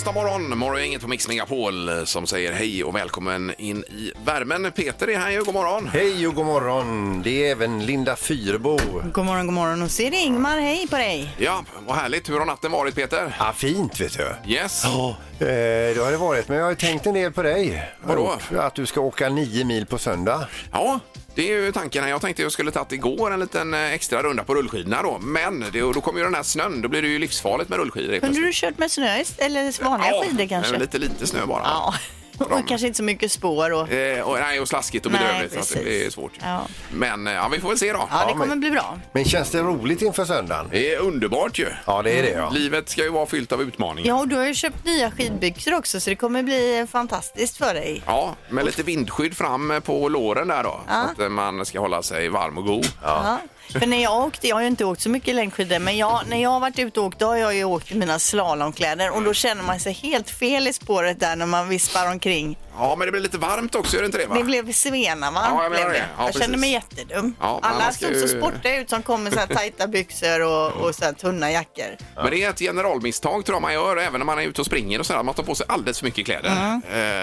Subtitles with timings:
[0.00, 4.72] Onsdag morgon, morgongänget på Mix Megapol eh, som säger hej och välkommen in i värmen.
[4.72, 5.88] Peter är här ju, god morgon.
[5.88, 7.22] Hej och god morgon.
[7.22, 8.78] Det är även Linda Fyrbo.
[9.12, 9.82] God morgon, god morgon.
[9.82, 10.60] Och så är det Ingmar.
[10.60, 11.36] Hej på dig.
[11.38, 12.30] Ja, vad härligt.
[12.30, 13.36] Hur har natten varit Peter?
[13.38, 14.52] Ja, fint vet du.
[14.52, 14.82] Yes.
[14.84, 16.48] Ja, eh, det har det varit.
[16.48, 17.90] Men jag har ju tänkt en del på dig.
[18.02, 18.38] Vadå?
[18.56, 20.48] Att du ska åka nio mil på söndag.
[20.72, 21.00] Ja,
[21.40, 22.08] det är ju tanken.
[22.08, 25.18] Jag tänkte jag skulle tagit igår en liten eh, extra runda på rullskidorna då.
[25.18, 28.18] Men det, då kommer ju den här snön, då blir det ju livsfarligt med rullskidor.
[28.18, 30.78] Kunde du kört med snö eller vanliga Ja, skidor kanske?
[30.78, 31.62] Lite, lite snö bara.
[31.64, 31.94] Ja,
[32.40, 33.70] och kanske inte så mycket spår.
[33.72, 33.92] Och...
[33.92, 35.52] Eh, och, nej, och slaskigt och Nej, bedrövligt.
[35.54, 36.32] så att det blir svårt.
[36.42, 36.66] Ja.
[36.92, 38.08] Men eh, ja, vi får väl se då.
[38.10, 38.98] Ja, det kommer men- bli bra.
[39.12, 40.68] Men känns det roligt inför söndagen?
[40.70, 41.66] Det är underbart ju.
[41.86, 42.50] Ja, det är det ja.
[42.50, 44.08] Livet ska ju vara fyllt av utmaningar.
[44.08, 47.74] Ja, och du har ju köpt nya skidbyxor också så det kommer bli fantastiskt för
[47.74, 48.02] dig.
[48.06, 50.80] Ja, med lite vindskydd fram på låren där då.
[50.88, 52.86] Så att eh, man ska hålla sig varm och god.
[53.02, 53.38] Ja.
[53.72, 56.42] För när jag åkte, jag har ju inte åkt så mycket längdskidor, men jag, när
[56.42, 59.22] jag har varit ute och åkt då har jag ju åkt i mina slalomkläder och
[59.22, 62.58] då känner man sig helt fel i spåret där när man vispar omkring.
[62.78, 64.26] Ja, men det blir lite varmt också, gör det inte det?
[64.26, 64.34] Va?
[64.34, 65.42] Det blev svena va?
[65.50, 65.98] Ja, jag menar Blev det.
[65.98, 66.04] det.
[66.18, 67.34] Ja, jag kände mig jättedum.
[67.40, 69.86] Ja, men Alla ska såg så ju- sportiga ut som kom med så här tajta
[69.86, 71.96] byxor och, och så här tunna jackor.
[72.14, 74.66] Men det är ett generalmisstag tror jag man gör även när man är ute och
[74.66, 75.22] springer och sådär.
[75.22, 76.50] Man tar på sig alldeles för mycket kläder.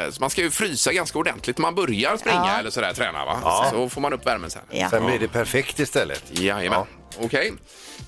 [0.05, 2.59] Eh, så man ska ju frysa ganska ordentligt när man börjar springa Ja.
[2.59, 3.67] eller sådär träna va?
[3.71, 4.61] Så får man upp värmen sen.
[4.69, 4.89] Ja.
[4.89, 6.23] Sen blir det perfekt istället.
[6.39, 6.85] Jajamän.
[7.19, 7.53] Okej.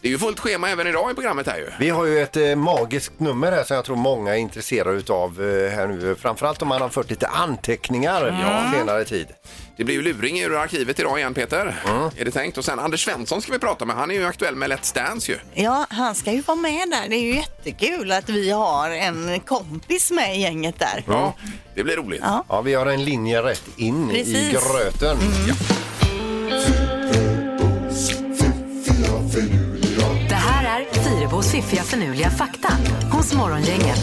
[0.01, 1.69] Det är ju fullt schema även idag i programmet här ju.
[1.79, 5.41] Vi har ju ett eh, magiskt nummer här som jag tror många är intresserade utav
[5.41, 6.15] eh, här nu.
[6.15, 8.79] Framförallt om man har fört lite anteckningar ja.
[8.79, 9.27] senare tid.
[9.77, 11.81] Det blir ju luring ur arkivet idag igen Peter.
[11.87, 12.09] Mm.
[12.17, 12.57] Är det tänkt?
[12.57, 13.95] Och sen Anders Svensson ska vi prata med.
[13.95, 15.37] Han är ju aktuell med Let's Dance ju.
[15.53, 17.09] Ja, han ska ju vara med där.
[17.09, 21.03] Det är ju jättekul att vi har en kompis med i gänget där.
[21.07, 21.33] Ja.
[21.75, 22.21] Det blir roligt.
[22.23, 22.45] Ja.
[22.49, 24.51] Ja, vi har en linje rätt in i Precis.
[24.51, 25.17] gröten.
[25.47, 25.55] Ja.
[31.39, 32.73] Fyrabos fiffiga förnuliga fakta
[33.11, 33.99] hos Morgongänget.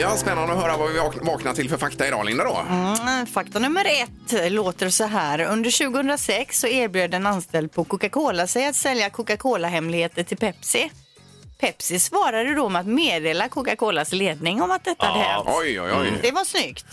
[0.00, 2.60] Ja, spännande att höra vad vi vak- vaknar till för fakta idag Linda då.
[2.70, 5.40] Mm, fakta nummer ett låter så här.
[5.40, 10.90] Under 2006 så erbjöd en anställd på Coca-Cola sig att sälja Coca-Cola-hemligheter till Pepsi.
[11.60, 15.44] Pepsi svarade då med att meddela Coca-Colas ledning om att detta hade hänt.
[15.48, 16.12] Oj, oj, oj.
[16.22, 16.86] Det var snyggt.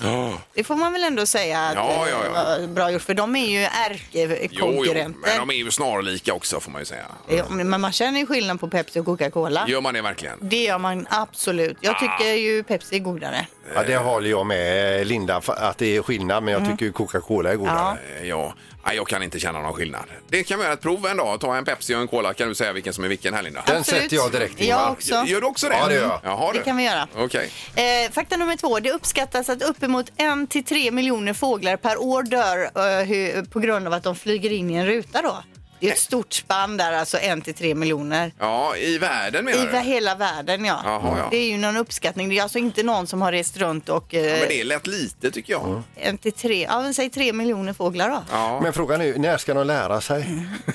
[0.53, 2.55] Det får man väl ändå säga att Ja, ja, ja.
[2.55, 3.67] eh, var bra gjort, för de är ju Jo,
[4.11, 5.19] jo, ärkekonkurrenter.
[5.21, 7.05] men de är ju snarlika också får man ju säga.
[7.29, 9.65] Ja, men man känner ju skillnad på Pepsi och Coca-Cola.
[9.67, 10.37] Gör man det verkligen?
[10.41, 11.77] Det gör man absolut.
[11.81, 13.47] Jag tycker ju Pepsi är godare.
[13.75, 16.91] Ja, det håller jag med Linda för att det är skillnad men jag tycker ju
[16.91, 17.97] Coca-Cola är godare.
[18.21, 18.53] Eh, Ja,
[18.87, 20.03] Nej, jag kan inte känna någon skillnad.
[20.29, 21.39] Det kan vi göra ett prov en dag.
[21.39, 22.33] Ta en Pepsi och en Cola.
[22.33, 23.63] Kan du säga vilken som är vilken här Linda?
[23.67, 24.01] Den Absolut.
[24.03, 24.79] sätter jag direkt Ingmar.
[24.81, 25.23] Jag också.
[25.27, 25.75] Gör du också det?
[25.75, 26.19] Ja, det gör jag.
[26.23, 26.63] Jaha, Det du.
[26.63, 27.07] kan vi göra.
[27.15, 27.51] Okej.
[27.75, 28.79] Eh, fakta nummer två.
[28.79, 33.93] Det uppskattas att uppemot 1-3 miljoner fåglar per år dör eh, hu- på grund av
[33.93, 35.21] att de flyger in i en ruta.
[35.21, 35.43] Då.
[35.79, 38.31] Det är ett stort spann där, alltså 1-3 miljoner.
[38.39, 39.71] Ja, i världen I menar du?
[39.71, 40.81] va- hela världen, ja.
[40.85, 41.27] Jaha, ja.
[41.31, 42.29] Det är ju någon uppskattning.
[42.29, 44.05] Det är alltså inte någon som har rest runt och...
[44.13, 45.81] Ja, Eh, men det lät lite tycker jag.
[45.95, 48.23] en till tre, ja, men säg 3 miljoner fåglar då.
[48.31, 48.59] Ja.
[48.63, 50.25] Men frågan är när ska de lära sig?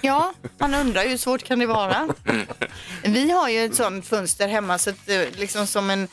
[0.02, 2.08] Ja, man undrar ju hur svårt kan det vara?
[3.04, 6.08] Vi har ju ett sånt fönster hemma, så att, eh, liksom som en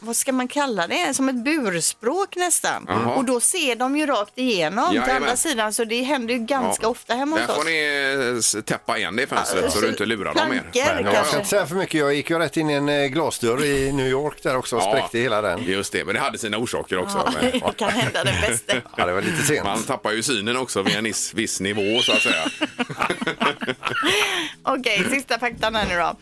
[0.00, 1.14] vad ska man kalla det?
[1.14, 2.84] Som ett burspråk nästan.
[2.88, 3.14] Jaha.
[3.14, 5.16] Och då ser de ju rakt igenom till Jajamän.
[5.22, 6.88] andra sidan så det händer ju ganska Ja.
[6.88, 7.66] ofta hemma hos Där får oss.
[8.54, 10.62] ni eh, täppa igen det fönstret så du inte lurar dem mer.
[10.72, 11.36] Plankor jag ska kanske.
[11.36, 12.00] inte säga för mycket.
[12.00, 14.82] Jag gick ju rätt in i en eh, glasdörr i New York där också och
[14.82, 14.90] Ja.
[14.90, 15.64] spräckte hela den.
[15.64, 17.22] Just det, men det hade sina orsaker också.
[17.26, 18.74] Ja, Men det kan hända det bästa.
[18.96, 19.64] Ja, det var lite sent.
[19.64, 22.44] Man tappar ju synen också vid en viss, viss nivå så att säga.
[24.62, 26.16] Okej, sista faktan här nu då.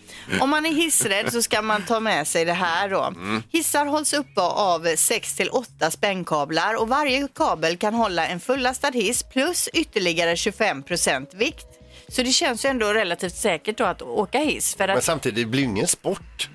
[0.44, 3.02] Om man är hissrädd så ska man ta med sig det här då.
[3.04, 3.42] Mm.
[3.58, 8.90] Hissar hålls uppe av 6 till 8 spännkablar och varje kabel kan hålla en fullastad
[8.90, 11.66] hiss plus ytterligare 25 procent vikt.
[12.08, 14.74] Så det känns ju ändå relativt säkert då att åka hiss.
[14.74, 16.50] För Men samtidigt, det blir ju ingen sport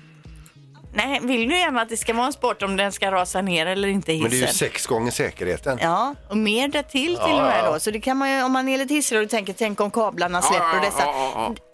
[0.94, 3.66] nej, vill du gärna att det ska vara en sport om den ska rasa ner
[3.66, 4.22] eller inte hissen?
[4.22, 5.78] Men det är ju sex gånger säkerheten.
[5.82, 7.80] Ja, och mer därtill till Ja, och med då.
[7.80, 10.42] Så det kan man ju, om man är lite hissig och tänker, tänk om kablarna
[10.42, 11.04] släpper och dessa.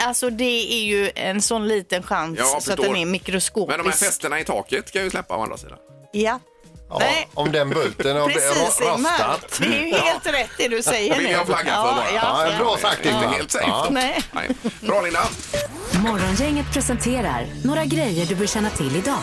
[0.09, 2.85] Alltså det är ju en sån liten chans Ja, så att förstår.
[2.85, 3.77] den är mikroskopisk.
[3.79, 5.79] Men de här fästena i taket kan ju släppa å andra sidan.
[6.13, 6.41] Ja,
[6.91, 7.29] Ja, Nej.
[7.35, 9.11] om den bulten har Precis, Ingmar.
[9.11, 9.59] rastat.
[9.61, 11.33] Det är ju helt rätt det du säger vill nu.
[11.33, 12.05] jag flagga för bara.
[12.15, 13.25] Ja, bra sagt, Det är Ingmar.
[13.25, 13.65] inte helt safe.
[13.69, 13.87] Ja.
[13.91, 14.23] Nej.
[14.33, 14.49] Nej.
[14.81, 15.21] Bra Linda.
[15.93, 19.19] Morgongänget presenterar några grejer du bör känna till idag.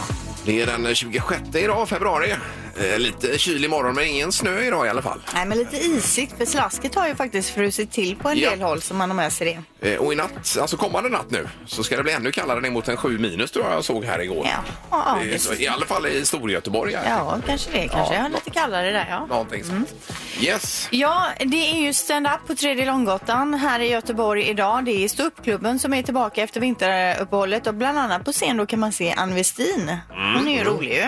[0.46, 2.36] Det är den 26 idag, februari.
[2.80, 5.20] Eh, lite kylig morgon men ingen snö idag i alla fall.
[5.34, 8.50] Nej, men lite isigt för slasket har ju faktiskt frusit till på en Ja.
[8.50, 9.92] del håll som man har med sig det.
[9.94, 12.70] Eh, och i natt, alltså kommande natt nu, så ska det bli ännu kallare ner
[12.72, 14.48] mot en 7 minus tror jag jag såg här igår.
[14.52, 16.94] Ja, ja, Det är det- så, I alla fall i Storgöteborg.
[16.96, 17.10] här.
[17.18, 17.88] Ja, kanske det.
[17.88, 18.22] Kanske Ja.
[18.24, 18.28] ja.
[18.28, 19.26] lite kallare där, ja.
[19.26, 19.90] Någonting sånt.
[20.42, 20.88] Yes.
[20.92, 24.86] Ja, det är ju stand-up på Tredje Långgatan här i Göteborg idag.
[24.86, 28.80] Det är ståuppklubben som är tillbaka efter vinteruppehållet och bland annat på scen då kan
[28.80, 29.98] man se Ann Westin.
[30.38, 31.06] Hon är ju rolig ju.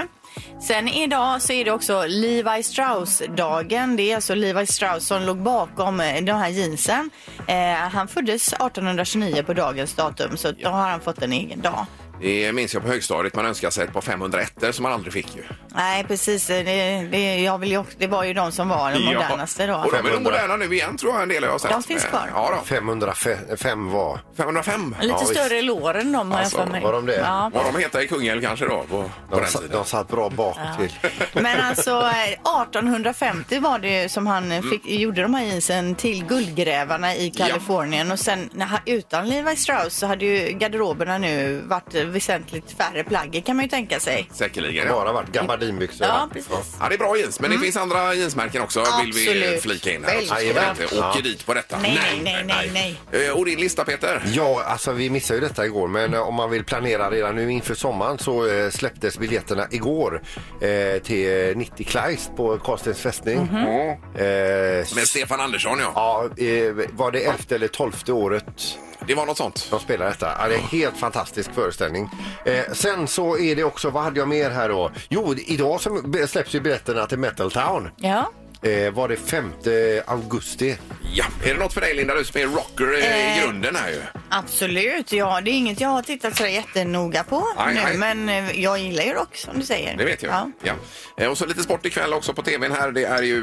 [0.61, 3.95] Sen idag så är det också Levi Strauss-dagen.
[3.95, 7.09] Det är alltså Levi Strauss som låg bakom eh, de här jeansen.
[7.47, 11.85] Eh, han föddes 1829 på dagens datum så då har han fått en egen dag.
[12.21, 13.35] Det minns jag på högstadiet.
[13.35, 15.43] Man önskade sig ett par 501 som man aldrig fick ju.
[15.75, 16.47] Nej, precis.
[16.47, 16.63] Det,
[17.11, 19.75] det, jag vill ju också, det var ju de som var de modernaste då.
[19.75, 21.71] Och de är nog moderna nu igen tror jag en del jag har sett.
[21.71, 22.29] De finns kvar.
[22.33, 22.65] Ja då.
[22.65, 24.19] 505 var.
[24.37, 24.95] 505.
[25.01, 25.31] Lite Ja, visst.
[25.31, 26.83] större i låren de har Alltså, jag för mig.
[26.83, 27.15] var de det?
[27.17, 27.51] Ja.
[27.53, 29.77] Vad de heter i Kungälv kanske då på, på De, den sa- tiden.
[29.77, 30.93] de satt bra bak till.
[31.43, 36.25] Men alltså eh, 1850 var det ju som han fick, gjorde de här jeansen till
[36.25, 41.61] guldgrävarna i Kalifornien och sen när, han- utan Levi Strauss så hade ju garderoberna nu
[41.65, 44.29] varit eh, väsentligt färre plagg kan man ju tänka sig.
[44.33, 44.87] Säkerligen.
[44.87, 44.93] Ja.
[44.93, 46.07] Bara varit gabardinbyxor.
[46.07, 46.49] Ja, precis.
[46.79, 49.61] Ja, det är bra jeans, men det finns andra jeansmärken också vill vi Absolut.
[49.61, 50.21] flika in här.
[50.21, 51.15] så vi inte åker Ja.
[51.23, 51.79] dit på detta.
[51.81, 52.71] Nej, nej, nej,
[53.11, 53.25] nej.
[53.27, 54.21] Eh, Och din lista Peter?
[54.33, 57.51] Ja, alltså vi missade ju detta igår, men eh, om man vill planera redan nu
[57.51, 60.21] inför sommaren så eh, släpptes biljetterna igår
[60.61, 63.39] eh, till 90 Kleist på Karlstens fästning.
[63.39, 63.57] Mhm.
[63.57, 64.25] Eh,
[64.95, 65.91] Med Stefan Andersson ja.
[66.37, 68.45] ja, eh, var det elfte eller tolfte året
[69.07, 69.67] Det var något sånt.
[69.71, 70.35] de spelar detta?
[70.39, 71.98] Ja, det är en helt fantastisk föreställning.
[72.45, 74.91] Eh, sen så är det också, vad hade jag mer här då?
[75.09, 77.89] Jo, idag så släpps ju biljetterna till Metal Town.
[77.97, 78.31] Ja.
[78.61, 79.53] Eh, var det 5
[80.05, 80.77] augusti?
[81.13, 81.25] Ja.
[81.43, 83.43] Är det något för dig Linda, du som är rocker i Eh.
[83.43, 84.01] grunden här ju?
[84.29, 85.41] Absolut, ja.
[85.41, 87.97] Det är inget jag har tittat så jättenoga på Nej, nu, nej.
[88.15, 89.97] men eh, jag gillar ju rock som du säger.
[89.97, 90.31] Det vet jag.
[90.33, 90.51] Ja.
[90.63, 90.73] Ja.
[91.23, 92.91] Eh, Och så lite sport ikväll också på tvn här.
[92.91, 93.37] Det är ju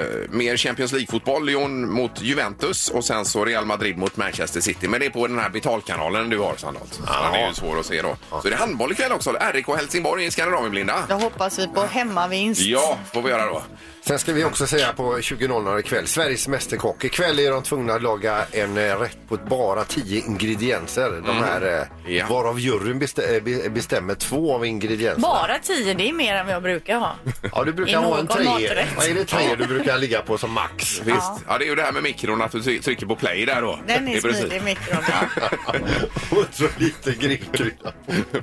[0.00, 1.46] eh, mer Champions League-fotboll.
[1.46, 4.88] Lyon mot Juventus och sen så Real Madrid mot Manchester City.
[4.88, 6.94] Men det är på den här betalkanalen du har Sandholt.
[6.94, 8.16] Så den är ju svår att se då.
[8.42, 9.36] Så det är handboll ikväll också.
[9.52, 11.04] RIK Helsingborg i Skandinavien, Linda.
[11.08, 12.60] Då hoppas vi på hemmavinst.
[12.62, 13.62] Ja, får vi göra då.
[14.06, 17.04] Sen ska vi också säga på 20.00 ikväll, Sveriges Mästerkock.
[17.04, 21.22] Ikväll är de tvungna att laga en eh, rätt på bara 10 ingredienser.
[21.26, 21.72] De här, eh,
[22.04, 22.16] Mm.
[22.16, 22.26] Ja.
[22.30, 25.28] varav juryn bestä- eh, be- bestämmer två av ingredienserna.
[25.28, 27.16] Bara tio, det är mer än vad jag brukar ha.
[27.52, 28.44] Ja, du I brukar ha en någon tre.
[28.44, 28.88] maträtt.
[28.96, 31.00] Vad är det tre du brukar ligga på som max?
[31.04, 31.32] Visst.
[31.48, 31.58] Ja.
[31.58, 33.78] det är ju det här med mikron, att du try- trycker på play där då.
[33.86, 34.38] Den Det är precis.
[34.40, 34.98] smidig i mikron.
[35.08, 35.44] Ja.
[36.38, 37.92] Och så lite grillkrydda.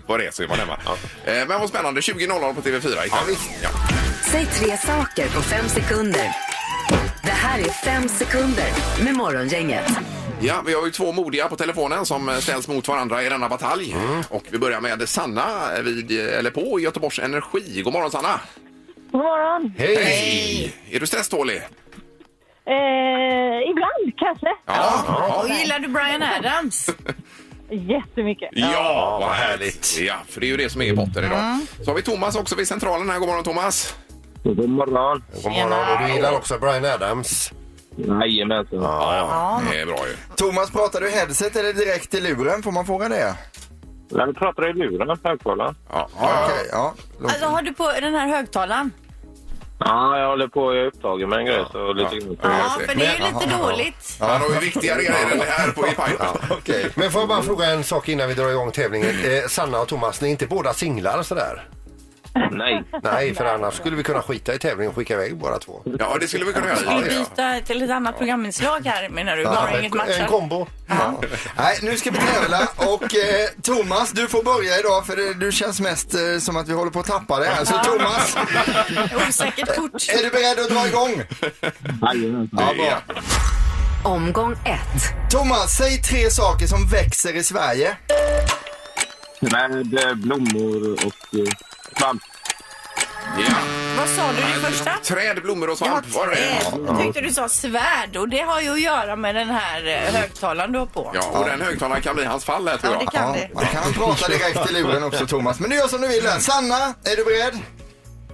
[0.07, 0.77] På det så är man hemma.
[1.25, 2.01] Eh, Men vad spännande.
[2.01, 3.07] 20.00 på TV4 ikväll.
[3.11, 3.50] Ja, visst.
[3.63, 3.69] Ja.
[4.31, 6.36] Säg tre saker på fem sekunder.
[7.24, 8.66] Det här är fem sekunder
[9.04, 9.92] med Morgongänget.
[10.42, 13.96] Ja, vi har ju två modiga på telefonen som ställs mot varandra i denna batalj.
[14.30, 15.46] Och vi börjar med Sanna
[15.84, 17.81] vid, eller på Göteborgs Energi.
[17.81, 18.40] God morgon Sanna!
[19.12, 19.74] God morgon.
[19.78, 19.96] Hej!
[20.04, 20.74] Hej!
[20.92, 21.58] Är du stresstålig?
[22.66, 24.48] Eh, ibland kanske.
[24.66, 25.42] Ja.
[25.44, 26.90] Och gillar du Brian Adams?
[27.70, 28.50] Jättemycket.
[28.52, 29.62] Ja, vad härligt.
[29.62, 30.00] härligt!
[30.08, 31.60] Ja, för det är ju det som är i botten idag.
[31.86, 33.20] Så har vi Thomas också vid centralen här.
[33.20, 33.96] God morgon Thomas!
[34.44, 35.24] God morgon.
[35.44, 35.71] God morgon.
[35.74, 37.51] Och du gillar också Brian Adams?
[37.95, 38.80] Jajamensan.
[38.81, 39.62] Ja, ja.
[39.71, 40.36] Det är bra ju.
[40.36, 42.63] Thomas, pratar du headset eller direkt i luren?
[42.63, 43.36] Får man fråga det?
[44.09, 45.75] Jag pratar i luren högtalaren.
[45.92, 46.94] Ja, Okej, ja.
[47.19, 48.92] Låt- Alltså har du på den här högtalaren?
[49.80, 52.37] Ja, jag håller på, jag är upptagen med en grej så lite grann.
[52.42, 54.18] Ja, för det är ju lite dåligt.
[54.19, 56.28] Han har ju viktigare grejer än det här på i pipen.
[56.49, 56.90] Okej.
[56.95, 59.09] Men får jag bara fråga en sak innan vi drar igång tävlingen.
[59.09, 61.68] Eh, Sanna och Thomas, ni är inte båda singlar sådär?
[62.52, 62.84] Nej.
[63.04, 65.81] Nej, för annars skulle vi kunna skita i tävlingen och skicka iväg båda två.
[66.00, 67.02] Ja, det skulle vi kunna göra.
[67.02, 69.44] vi byta till ett annat programinslag här menar du?
[69.44, 70.28] Bara inget en, en matchar?
[70.28, 70.68] kombo.
[71.58, 75.52] Nej, nu ska vi tävla och eh, Thomas, du får börja idag för det, du
[75.52, 77.66] känns mest eh, som att vi håller på att tappa det här.
[77.66, 78.38] Så Thomas,
[79.28, 79.94] Osäkert kort.
[80.10, 81.24] är du beredd att dra igång?
[82.52, 83.02] Ja, bra.
[84.04, 85.31] Omgång ett.
[85.31, 87.98] Thomas, säg tre saker som växer i Sverige.
[89.42, 91.54] Eh, blommor och eh,
[91.98, 92.22] svamp.
[93.38, 93.56] Ja.
[93.98, 94.92] Vad sa du det första?
[95.04, 96.14] Träd, blommor och Ja, svamp.
[96.16, 96.62] Var det?
[96.88, 100.14] Jag tyckte du sa svärd och det har ju att göra med den här eh,
[100.21, 101.12] högtalaren du har på.
[101.14, 103.07] Ja, och den högtalaren kan bli hans fall här, tror Ja, jag.
[103.14, 103.56] det kan Ja, det.
[103.56, 105.59] man kan prata direkt i luren också Thomas.
[105.59, 106.28] Men du gör som du vill.
[106.40, 107.59] Sanna, är du beredd?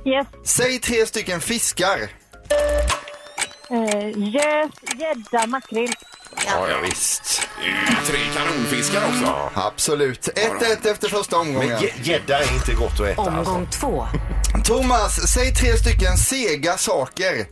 [0.05, 0.27] Yes.
[0.45, 1.99] Säg tre stycken fiskar.
[3.69, 5.93] Eh, gös, gädda, makrill.
[6.45, 7.47] Ja, ja visst.
[7.59, 7.75] Det är ju
[8.05, 9.49] Tre kanonfiskar också.
[9.53, 10.29] Absolut.
[10.35, 11.69] 1-1 efter första omgången.
[11.69, 13.51] Men gä- gädda är inte gott att äta alltså.
[13.53, 14.07] Omgång två.
[14.65, 17.45] Thomas, säg tre stycken sega saker.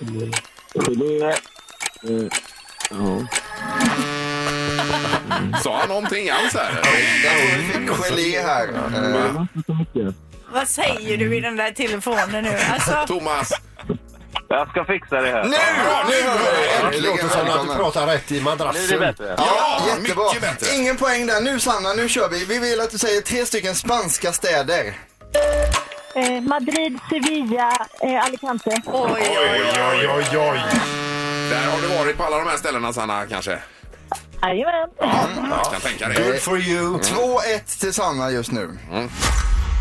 [0.00, 1.28] Gelé.
[1.28, 2.28] Eh,
[2.90, 3.26] ja.
[5.62, 6.80] Sa han någonting alls här?
[7.24, 8.68] Jag fick gelé här.
[8.68, 9.44] Eh,
[10.52, 12.58] Vad säger du i den där telefonen nu?
[12.72, 13.52] Alltså, Thomas.
[14.48, 15.42] Jag ska fixa det här.
[15.44, 15.50] Nu!
[15.50, 16.96] Nu hör vi!
[16.96, 19.00] Det låter som att du pratar rätt i Nu är det madrassen.
[19.00, 19.34] bättre.
[19.38, 20.24] Ja, jättebra.
[20.32, 20.76] mycket bättre.
[20.76, 21.40] Ingen poäng där.
[21.40, 22.44] Nu Sanna, nu kör vi.
[22.44, 24.94] Vi vill att du säger tre stycken spanska städer.
[26.14, 28.70] Eh, Madrid, Sevilla, eh, Alicante.
[28.86, 29.28] oj, oj,
[29.90, 30.60] Oj, oj, oj.
[31.50, 33.58] Där har du varit på alla de här ställena Sanna kanske?
[34.42, 34.88] Jajamän.
[35.50, 36.22] Jag kan tänka det.
[36.30, 36.98] Good for you.
[36.98, 38.78] 2-1 till Sanna just nu.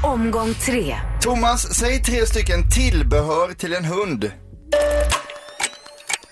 [0.03, 0.95] Omgång tre.
[1.21, 4.31] Thomas, säg tre stycken tillbehör till en hund.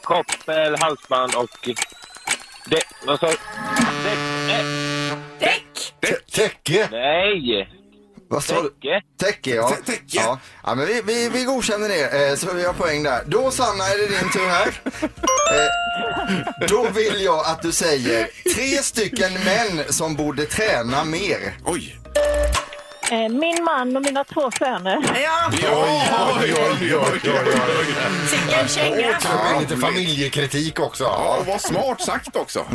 [0.03, 1.69] Koppel, halsband och...
[2.65, 3.27] Det, vad sa
[5.39, 5.93] Däck!
[6.01, 6.88] Tä- Täcke.
[6.91, 7.69] nej!
[8.29, 8.69] Vad sa du?
[8.69, 9.01] Täcke.
[9.19, 9.69] Täcke, ja.
[9.69, 10.03] Tä- täcke.
[10.07, 10.39] ja.
[10.63, 13.24] ja men vi, vi, vi godkänner det, eh, så vi har poäng där.
[13.25, 14.67] Då Sanna är det din tur här.
[15.51, 21.57] Eh, då vill jag att du säger tre stycken män som borde träna mer.
[21.65, 21.98] Oj!
[23.12, 24.98] Eh, min man och mina två söner.
[25.24, 27.86] Ja, Ja, oj, oj, oj, oj, oj.
[28.32, 29.08] vilken känga!
[29.51, 31.03] Med lite familjekritik också.
[31.03, 32.65] Ja, och vad smart sagt också.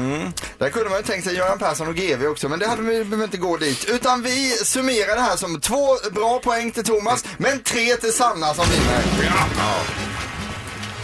[0.59, 3.05] Där kunde man ju tänkt sig Göran Persson och GV också, men det hade vi
[3.05, 3.85] behöver inte gå dit.
[3.89, 8.55] Utan vi summerar det här som två bra poäng till Thomas, men tre till Sanna
[8.55, 9.03] som vinner.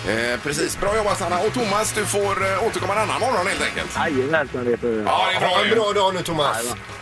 [0.09, 1.39] Eh, precis, bra jobbat Sanna.
[1.39, 3.97] Och Thomas, du får eh, återkomma en annan morgon helt enkelt.
[3.97, 5.03] Jajamensan, det är för...
[5.07, 5.75] Ja, det är Ha bra en ju.
[5.75, 6.57] bra dag nu Thomas.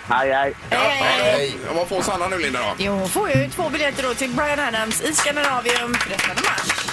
[0.08, 0.54] Hej, hej.
[0.70, 1.56] Ja, Hej.
[1.66, 2.74] ja, vad får Sanna nu Linda då?
[2.78, 6.86] Jo, får ju två biljetter då till Brian Adams i Skandinavium 13 mars.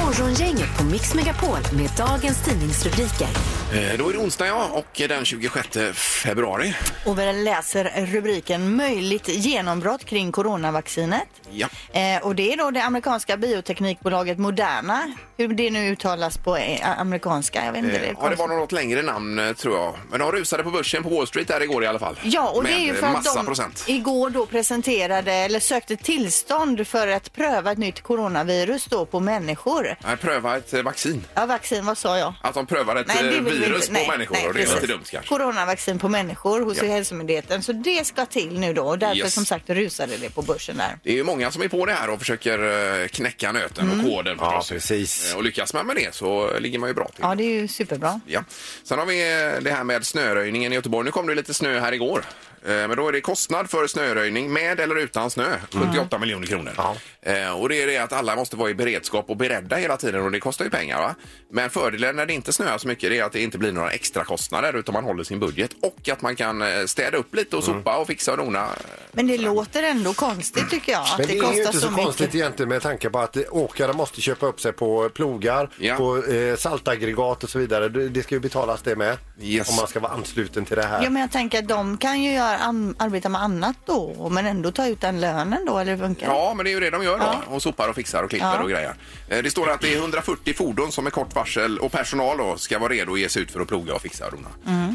[0.00, 3.28] Morgongänget på Mix Megapol med dagens tidningsrubriker.
[3.72, 6.74] Eh, då är det onsdag ja, och den 26 februari.
[7.06, 11.28] Och vi läser rubriken Möjligt genombrott kring coronavaccinet.
[11.50, 11.68] Ja.
[11.92, 15.14] Eh, och det är då det amerikanska bioteknikbolaget Moderna.
[15.36, 17.64] Hur det nu uttalas på eh, amerikanska.
[17.64, 17.96] Jag vet inte.
[17.96, 19.94] Eh, det ja, det var något längre namn eh, tror jag.
[20.10, 22.20] Men de rusade på börsen på Wall Street där igår i alla fall.
[22.22, 23.84] Ja, och det är ju för att de procent.
[23.86, 29.96] igår då presenterade eller sökte tillstånd för att pröva ett nytt coronavirus då på människor.
[30.04, 31.24] Nej, pröva ett vaccin.
[31.34, 32.34] Ja, vaccin, vad sa jag?
[32.42, 35.28] Att de prövar ett Nej, virus på människor och det är lite dumt kanske.
[35.28, 36.84] Coronavaccin på människor hos Ja.
[36.88, 37.62] Hälsomyndigheten.
[37.62, 39.34] Så det ska till nu då och därför Yes.
[39.34, 40.98] som sagt rusade det på börsen där.
[41.02, 44.00] Det är ju många som är på det här och försöker eh, knäcka nöten Mm.
[44.06, 45.30] och koden Ja, precis.
[45.32, 47.18] Eh, Och lyckas man med det så ligger man ju bra till.
[47.22, 48.20] Ja, det är ju superbra.
[48.26, 48.44] Ja.
[48.84, 51.04] Sen har vi eh, det här med snöröjningen i Göteborg.
[51.04, 52.24] Nu kom det lite snö här igår.
[52.66, 55.56] Eh, Men då är det kostnad för snöröjning med eller utan snö.
[55.72, 56.72] 78 miljoner kronor.
[56.76, 56.96] Ja.
[57.22, 60.22] Eh, Och det är det att alla måste vara i beredskap och beredda hela tiden
[60.22, 61.00] och det kostar ju pengar.
[61.00, 61.14] Va?
[61.50, 63.90] Men fördelen när det inte snöar så mycket det är att det inte blir några
[63.90, 67.56] extra kostnader utan man håller sin budget och att man kan eh, städa upp lite
[67.56, 68.68] och sopa och fixa och dona.
[69.12, 71.02] Men det låter ändå konstigt tycker jag.
[71.02, 72.04] Att Men det är ju kostar inte så, mycket.
[72.04, 75.96] konstigt egentligen med tanke på att eh, åkare måste köpa upp sig på plogar, Ja.
[75.96, 77.88] på eh, saltaggregat och så vidare.
[77.88, 79.16] Det, det ska ju betalas det med.
[79.40, 79.68] Yes.
[79.70, 81.02] Om man ska vara ansluten till det här.
[81.02, 84.46] Ja, men jag tänker att de kan ju göra, an, arbeta med annat då, men
[84.46, 86.32] ändå ta ut den lönen då, eller funkar det?
[86.32, 87.54] Ja, men det är ju det de gör då.
[87.54, 88.62] Och sopar och fixar och klipper Ja.
[88.62, 88.94] och grejer.
[89.28, 92.56] Eh, Det står att det är 140 fordon som med kort varsel och personal då
[92.56, 94.48] ska vara redo att ge sig ut för att ploga och fixa och dona.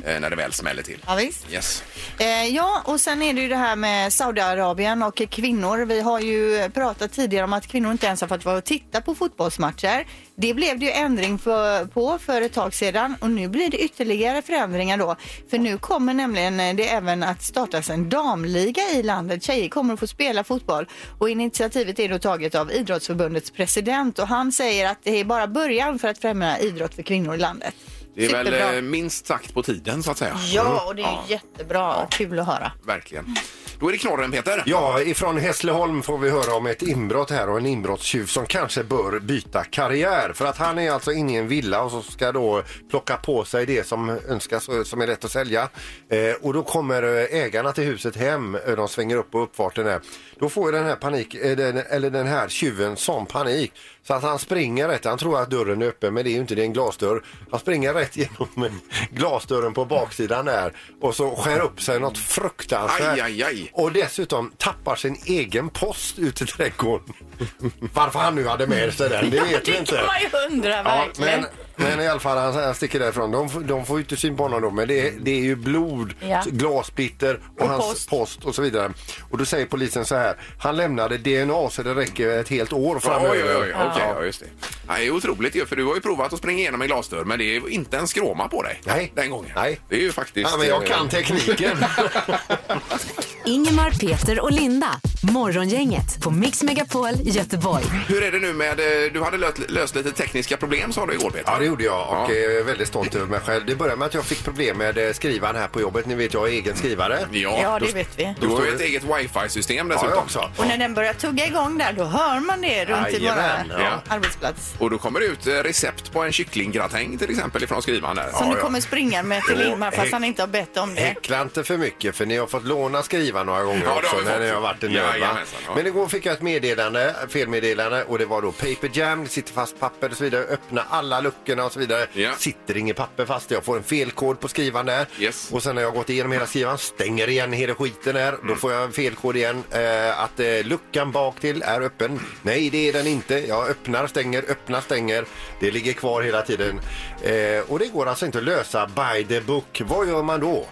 [0.06, 0.94] Eh, När det väl smäller till.
[0.94, 1.06] Mm.
[1.08, 1.52] Ja, visst.
[1.54, 1.84] Yes.
[2.18, 5.86] Eh, ja, och sen är det ju det här med Saudiarabien och kvinnor.
[5.86, 9.02] Vi har ju pratat tidigare om att kvinnor inte ens har fått vara och titta
[9.02, 10.08] på fotbollsmatcher.
[10.36, 13.78] Det blev det ju ändring för, på för ett tag sedan och nu blir det
[13.78, 15.16] ytterligare förändringar då.
[15.50, 19.44] För nu kommer nämligen eh, det även att startas en damliga i landet.
[19.44, 20.88] Tjejer kommer att få spela fotboll
[21.18, 25.48] och initiativet är då taget av Idrottsförbundets president och han säger att det är bara
[25.48, 27.76] början för att främja idrott för kvinnor i landet.
[28.18, 30.38] Det är väl eh, minst sagt på tiden så att säga.
[30.54, 32.72] Ja, och det är Ja, jättebra kul att höra.
[32.86, 33.36] verkligen.
[33.80, 34.64] Då är det knorren Peter.
[34.66, 38.84] Ja, ifrån Hässleholm får vi höra om ett inbrott här och en inbrottstjuv som kanske
[38.84, 40.32] bör byta karriär.
[40.36, 43.46] För att han är alltså inne i en villa och så ska då plocka på
[43.46, 45.70] sig det som önskas och som är rätt att sälja.
[46.10, 49.86] Eh, och då kommer eh, ägarna till huset hem, eh, de svänger upp på uppfarten
[49.86, 50.00] här.
[50.40, 53.74] Då får ju den här panik, eh, den, eller den här tjuven sån panik
[54.08, 56.38] så att han springer rätt, han tror att dörren är öppen men det är ju
[56.40, 57.24] inte, det är en glasdörr.
[57.52, 58.80] Han springer rätt genom
[59.12, 63.02] glasdörren på baksidan där och så skär upp sig något fruktansvärt.
[63.14, 63.70] Aj, aj, aj.
[63.74, 67.14] Och dessutom tappar sin egen post ut i trädgården.
[67.94, 69.96] Varför han nu hade med sig den, det vet vi Det inte.
[69.96, 71.42] kan man ju undra Ja, verkligen.
[71.42, 73.32] men, men i alla fall, han, han sticker därifrån.
[73.32, 75.42] De, får- de får ju inte syn på honom då, men det, är- det är
[75.42, 76.44] ju blod, Ja.
[76.48, 78.10] glassplitter och, Och hans post.
[78.10, 78.44] post.
[78.46, 78.94] och så vidare.
[79.32, 83.00] Och då säger polisen så här, han lämnade DNA så det räcker ett helt år
[83.00, 83.32] framöver.
[83.36, 84.14] Oj, oj, oj, okej, Ja.
[84.20, 84.46] ja, just det.
[84.88, 87.24] Ja, det är otroligt ju, för du har ju provat att springa igenom en glasdörr,
[87.24, 89.12] men det är inte en skråma på dig Nej.
[89.16, 89.52] den gången.
[89.56, 89.80] Nej.
[89.90, 90.50] Det är ju faktiskt...
[90.52, 91.78] Ja, men jag eh, kan tekniken.
[93.46, 94.88] Ingemar, Peter och Linda.
[95.24, 97.84] Morgongänget på Mix Megapol Göteborg.
[98.08, 101.14] Hur är det nu med, eh, du hade löst, löst lite tekniska problem sa du
[101.14, 101.52] igår Peter?
[101.52, 102.36] Ja, det gjorde jag och Ja.
[102.36, 103.66] är väldigt stolt över mig själv.
[103.66, 106.06] Det började med att jag fick problem med eh, skrivaren här på jobbet.
[106.06, 107.20] Ni vet, jag är egen skrivare.
[107.32, 108.36] Ja, Ja, då- det vet vi.
[108.42, 110.10] Du har ju ett eget wifi-system Ja, dessutom.
[110.16, 110.52] jag också.
[110.58, 114.02] Och när den börjar tugga igång där, då hör man det runt i våra ja.
[114.08, 114.74] arbetsplats.
[114.80, 118.30] Och då kommer det ut eh, recept på en kycklinggratäng till exempel ifrån skrivaren där.
[118.32, 118.64] Som Ja, du ja.
[118.64, 121.02] kommer springa med till Ingmar fast han inte har bett om det.
[121.02, 124.40] Häckla inte för mycket för ni har fått låna skriva några gånger Ja, också när
[124.40, 125.00] ni har varit i.
[125.08, 125.18] va?
[125.18, 125.76] Jajamensan, ja.
[125.76, 129.54] Men igår fick jag ett meddelande, felmeddelande och det var då paper jam, det sitter
[129.54, 130.44] fast papper och så vidare.
[130.44, 132.08] Öppna alla luckorna och så vidare.
[132.14, 132.32] Ja.
[132.38, 133.52] Sitter inget papper fast.
[133.52, 135.06] Jag får en felkod på skrivaren där.
[135.20, 135.52] Yes.
[135.52, 138.38] Och sen när jag har gått igenom hela skrivaren, stänger igen hela skiten där.
[138.48, 139.64] Då får jag en felkod igen.
[139.72, 142.20] Eh, att eh, luckan bak till är öppen.
[142.42, 143.48] Nej, det är den inte.
[143.48, 145.26] Jag öppnar, stänger, öppnar, stänger.
[145.60, 146.80] Det ligger kvar hela tiden.
[147.24, 149.82] Eh, och det går alltså inte att lösa by the book.
[149.86, 150.68] Vad gör man då?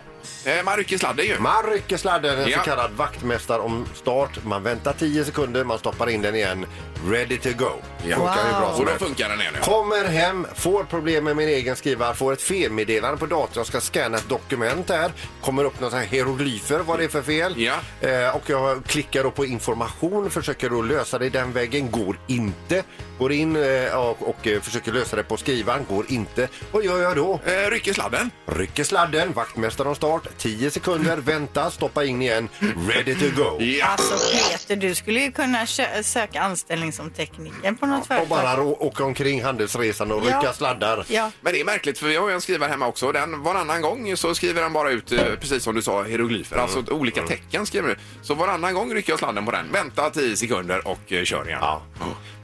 [0.45, 1.39] Eh, man rycker sladden ju.
[1.39, 2.57] Man rycker sladden, en Ja.
[2.57, 4.39] så kallad vaktmästare om start.
[4.43, 6.65] Man väntar 10 sekunder, man stoppar in den igen.
[7.09, 7.69] Ready to go.
[8.07, 8.15] Ja.
[8.15, 9.05] Funkar ju bra Och som då helst.
[9.05, 9.53] funkar den igen.
[9.59, 9.63] ja.
[9.65, 13.49] Kommer hem, får problem med min egen skrivare, får ett felmeddelande på datorn.
[13.55, 15.11] Jag ska scanna ett dokument där.
[15.41, 17.53] Kommer upp några hieroglyfer, vad det är för fel.
[17.57, 17.73] Ja.
[18.09, 21.91] Eh, och jag klickar då på information, försöker då lösa det den vägen.
[21.91, 22.83] Går inte.
[23.19, 25.85] Går in eh, och, och eh, försöker lösa det på skrivaren.
[25.89, 26.47] Går inte.
[26.71, 27.39] Vad gör jag då?
[27.45, 28.31] Eh, rycker sladden.
[28.45, 32.49] Rycker sladden, vaktmästare om start, 10 sekunder, vänta, stoppa in igen,
[32.89, 33.61] ready to go.
[33.63, 33.85] Ja.
[33.85, 34.13] Alltså
[34.51, 38.27] Peter, du skulle ju kunna kö- söka anställning som tekniker på något Och företag.
[38.27, 40.53] bara rå- åka omkring handelsresan och rycka Ja.
[40.53, 41.05] sladdar.
[41.07, 41.31] Ja.
[41.41, 43.11] Men det är märkligt för vi har ju en skrivare hemma också.
[43.11, 46.57] Den, varannan gång så skriver han bara ut, eh, precis som du sa, hieroglyfer.
[46.57, 47.95] Alltså olika tecken skriver du.
[48.21, 49.71] Så varannan gång rycker jag sladden på den.
[49.71, 51.59] Vänta 10 sekunder och eh, kör igen.
[51.61, 51.81] Ja.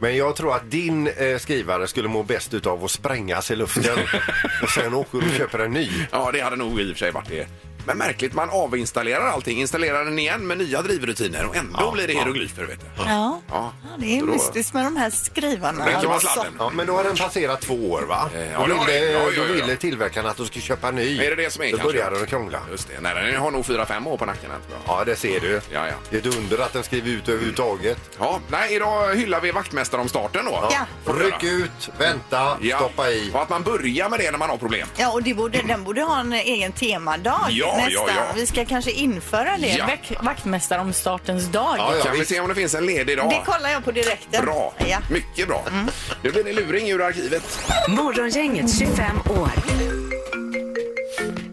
[0.02, 3.98] Men jag tror att din eh, skrivare skulle må bäst utav att sprängas i luften
[4.64, 5.90] och sen åker och köper en ny.
[6.12, 7.48] Ja, det hade nog i och för sig varit det.
[7.86, 12.08] Men märkligt, man avinstallerar allting, installerar den igen med nya drivrutiner och ändå Ja, blir
[12.08, 12.20] det ja.
[12.20, 12.64] hieroglyfer.
[12.64, 12.86] Vet du.
[12.98, 13.42] Ja.
[13.50, 13.74] Ja.
[13.84, 15.84] Ja, det är Så då- mystiskt med de här skrivarna.
[15.96, 16.28] Alltså.
[16.28, 16.54] sladden?
[16.60, 18.30] Ja, men då har den passerat två år va?
[18.36, 19.12] Eh, ja, då det har ville, den.
[19.14, 19.54] Ja, ja, då ja.
[19.54, 21.20] ville tillverkaren att du skulle köpa en ny.
[21.20, 21.94] Är det det som är Då kanske?
[21.94, 22.60] började den krångla.
[22.72, 23.02] Just det.
[23.02, 24.52] Nej, den har nog 4-5 år på nacken.
[24.52, 25.00] här, tror jag.
[25.02, 25.62] Ja, det ser du.
[25.74, 25.94] Ja, ja.
[26.10, 27.98] Det är ett under att den skriver ut överhuvudtaget.
[28.20, 30.52] Ja, nej, idag hyllar vi vaktmästare om starten då.
[30.72, 30.86] Ja.
[31.06, 31.54] Får vi Ryck göra.
[31.56, 32.78] ut, vänta, Ja.
[32.78, 33.32] stoppa i.
[33.34, 34.88] Och att man börjar med det när man har problem.
[34.98, 37.92] Ja, och det borde, den borde ha en egen temadag Ja, nästan.
[37.94, 38.24] ja, ja.
[38.36, 39.68] Vi ska kanske införa det.
[39.68, 39.86] Ja.
[39.86, 41.76] Vak- vaktmästare om startens dag.
[41.78, 42.04] Ja, ja.
[42.04, 42.32] kan vi visst.
[42.32, 43.30] se om det finns en ledig dag.
[43.30, 44.46] Det kollar jag på direkten.
[44.46, 44.98] Bra, Ja.
[45.10, 45.66] mycket bra.
[46.24, 47.60] Nu blir det luring ur arkivet.
[47.88, 49.50] Morgongänget 25 år.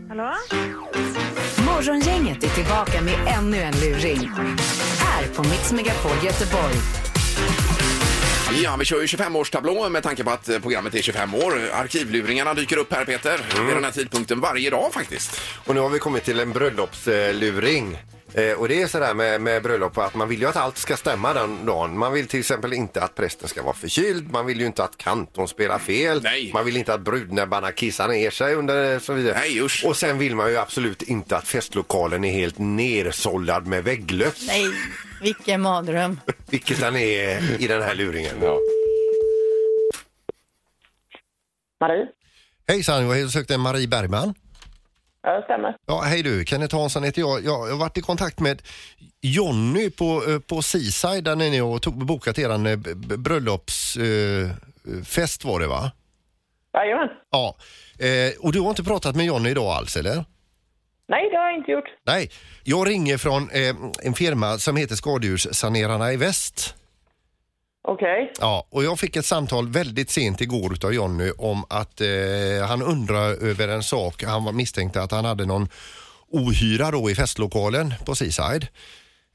[0.08, 0.34] Hallå?
[1.66, 4.30] Morgongänget är tillbaka med ännu en luring.
[5.00, 6.74] Här på Mix Megapol Göteborg.
[8.56, 11.70] Ja, vi kör ju 25-årstablå med tanke på att eh, programmet är 25 år.
[11.72, 15.40] Arkivluringarna dyker upp här Peter, vid den här tidpunkten varje dag faktiskt.
[15.64, 17.98] Och nu har vi kommit till en bröllopsluring.
[18.34, 20.96] Eh, och det är sådär med, med bröllop att man vill ju att allt ska
[20.96, 21.98] stämma den dagen.
[21.98, 24.32] Man vill till exempel inte att prästen ska vara förkyld.
[24.32, 26.22] Man vill ju inte att kantorn spelar fel.
[26.22, 26.50] Nej.
[26.54, 29.38] Man vill inte att brudnäbbarna kissar ner sig under så vidare.
[29.38, 29.84] Nej, usch.
[29.86, 34.44] Och sen vill man ju absolut inte att festlokalen är helt nersållad med vägglöss.
[34.46, 34.66] Nej,
[35.22, 36.20] vilken mardröm.
[36.50, 38.36] Vilket den är i den här luringen.
[41.80, 42.06] Marie?
[42.68, 44.34] Hejsan, jag har sökt en Marie Bergman.
[45.28, 45.76] Ja, det stämmer.
[45.86, 47.44] Ja, hej du, Kenneth Hansson heter jag.
[47.44, 48.62] Jag har varit i kontakt med
[49.20, 52.76] Jonny på, eh, på Seaside där ni tog, bokat eran eh,
[53.18, 55.90] bröllopsfest var det va?
[56.74, 57.08] Jajamän.
[57.30, 57.56] Ja.
[57.98, 60.24] Eh, och du har inte pratat med Jonny idag alls eller?
[61.08, 61.88] Nej, det har jag inte gjort.
[62.06, 62.30] Nej,
[62.64, 66.74] jag ringer från eh, en firma som heter Skadedjurssanerarna i Väst.
[67.90, 68.32] Okej.
[68.40, 72.82] Ja, och jag fick ett samtal väldigt sent igår utav Jonny om att eh, han
[72.82, 74.22] undrar över en sak.
[74.22, 75.68] Han var misstänkte att han hade någon
[76.30, 78.66] ohyra då i festlokalen på Seaside.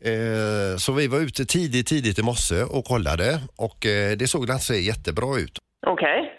[0.04, 4.44] Eh, så vi var ute tidigt, tidigt i morse och kollade och eh, det såg
[4.44, 5.60] inte så jättebra ut.
[5.88, 6.32] Okej.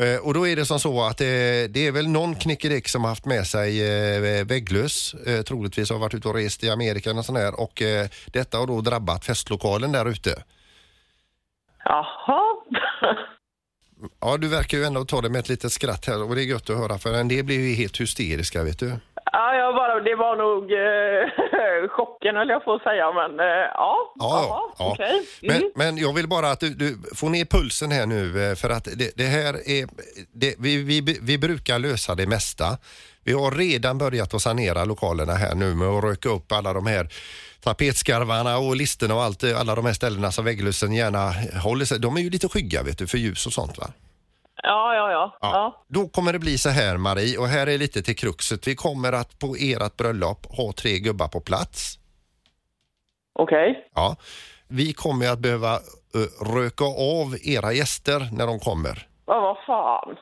[0.00, 1.26] Eh, och då är det som så att eh,
[1.68, 5.14] det är väl någon knickedick som har haft med sig eh, vägglöss,
[5.46, 7.82] troligtvis har varit ute och rest i Amerika och sådär och
[8.32, 10.42] detta har då drabbat festlokalen där ute.
[11.88, 12.42] Jaha.
[14.20, 16.44] Ja, du verkar ju ändå ta det med ett litet skratt här och det är
[16.44, 18.92] gött att höra för en del blir ju helt hysteriska vet du.
[19.32, 23.46] ja, jag bara, det var nog eh, chocken höll jag på att säga, men eh,
[23.46, 24.12] ja.
[24.14, 24.92] Ja, Jaha, ja.
[24.92, 25.26] Okej.
[25.42, 25.62] Mm.
[25.62, 28.70] Men, men jag vill bara att du, du får ner pulsen här nu eh, för
[28.70, 29.88] att det, det här är,
[30.32, 32.78] det, vi, vi, vi brukar lösa det mesta.
[33.24, 36.86] Vi har redan börjat att sanera lokalerna här nu med att röka upp alla de
[36.86, 37.08] här
[37.60, 42.00] tapetskarvarna och listerna och allt, alla de här ställena som vägglössen gärna håller sig.
[42.00, 43.86] De är ju lite skygga vet du för ljus och sånt va?
[44.62, 45.38] Ja, ja, ja.
[45.40, 45.84] ja.
[45.88, 48.68] Då kommer det bli så här Marie och här är lite till kruxet.
[48.68, 51.98] Vi kommer att på ert bröllop ha tre gubbar på plats.
[53.38, 53.88] Okej.
[53.94, 54.16] Ja.
[54.68, 59.08] Vi kommer att behöva eh, röka av era gäster när de kommer.
[59.26, 60.16] Ja, vad fan.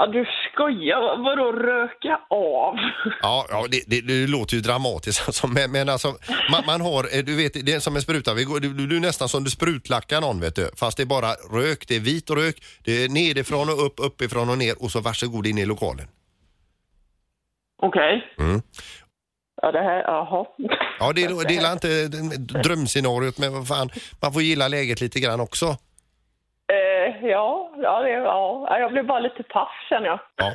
[0.00, 1.00] Ja, du skojar.
[1.00, 2.74] Vad- Vadå röka av?
[3.22, 6.08] Ja, ja det, det, det låter ju dramatiskt alltså, men, men alltså
[6.50, 8.34] man, man har, eh, du vet, det är som en spruta.
[8.34, 10.70] Vi går, du, du är nästan som du sprutlackar någon vet du.
[10.76, 14.50] Fast det är bara rök, det är vit rök, det är nerifrån och upp, uppifrån
[14.50, 16.06] och ner och så varsågod in i lokalen.
[17.82, 18.34] Okej.
[18.38, 18.62] Mm.
[19.62, 20.46] Ja, det här, jaha.
[20.98, 22.06] Ja, det, det är inte
[22.62, 23.90] drömscenariot men vad fan,
[24.22, 25.76] man får gilla läget lite grann också.
[27.22, 30.20] Ja, ja, det, ja, jag blev bara lite paff känner jag.
[30.36, 30.52] Ja.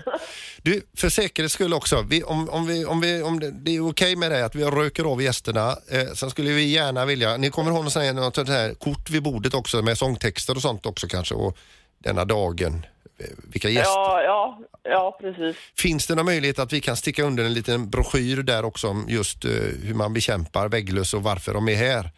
[0.62, 3.90] Du, för säkerhets skull också, vi, om, om, vi, om, vi, om det, det är
[3.90, 7.50] okej med det att vi röker av gästerna, eh, sen skulle vi gärna vilja, ni
[7.50, 10.86] kommer ha sånt här, något sånt här kort vid bordet också med sångtexter och sånt
[10.86, 11.58] också kanske och
[11.98, 12.86] denna dagen,
[13.20, 13.92] eh, vilka gäster.
[13.92, 15.58] Ja, ja, ja, precis.
[15.78, 19.06] Finns det någon möjlighet att vi kan sticka under en liten broschyr där också om
[19.10, 19.52] just eh,
[19.84, 22.10] hur man bekämpar vägglöss och varför de är här?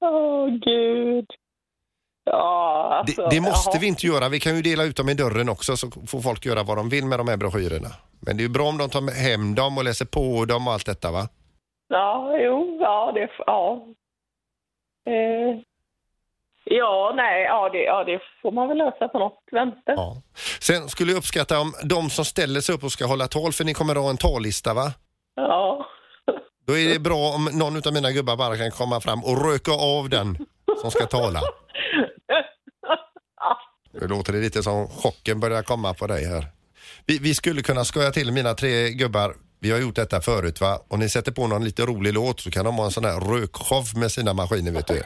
[0.00, 1.26] Åh, gud.
[2.34, 3.80] Ja, alltså, Det, det måste jaha.
[3.80, 4.28] vi inte göra.
[4.28, 6.88] Vi kan ju dela ut dem i dörren också så får folk göra vad de
[6.88, 7.88] vill med de här broschyrerna.
[8.20, 10.72] Men det är ju bra om de tar hem dem och läser på dem och
[10.72, 11.28] allt detta va?
[11.88, 13.86] Ja, jo, ja, det, ja.
[15.06, 15.58] Eh,
[16.64, 19.92] ja, nej, ja det, ja, det får man väl lösa på något vänster.
[19.96, 20.16] Ja.
[20.60, 23.64] Sen skulle jag uppskatta om de som ställer sig upp och ska hålla tal, för
[23.64, 24.92] ni kommer att ha en tallista va?
[25.36, 25.86] Ja.
[26.66, 29.72] Då är det bra om någon av mina gubbar bara kan komma fram och röka
[29.72, 30.46] av den
[30.80, 31.40] som ska tala.
[34.00, 36.46] Nu låter det lite som chocken börjar komma på dig här.
[37.06, 39.34] Vi, vi skulle kunna skoja till mina tre gubbar.
[39.60, 40.82] Vi har gjort detta förut va?
[40.88, 43.20] Och ni sätter på någon lite rolig låt så kan de ha en sån här
[43.20, 45.02] rökshow med sina maskiner vet du.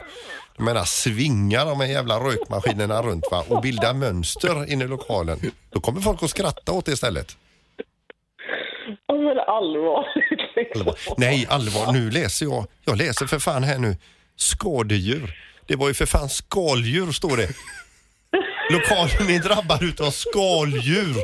[0.57, 3.45] Jag menar svingar de här jävla rökmaskinerna runt va?
[3.49, 5.39] Och bilda mönster inne i lokalen.
[5.69, 7.37] Då kommer folk att skratta åt det istället.
[9.07, 10.75] Ja, men allvarligt.
[10.75, 10.95] Allvar.
[11.17, 11.93] Nej, allvar.
[11.93, 12.67] Nu läser jag.
[12.85, 13.97] Jag läser för fan här nu.
[14.35, 15.39] Skadedjur.
[15.67, 17.49] Det var ju för fan skaldjur står det.
[18.69, 21.15] Lokalen är drabbad utav skaldjur.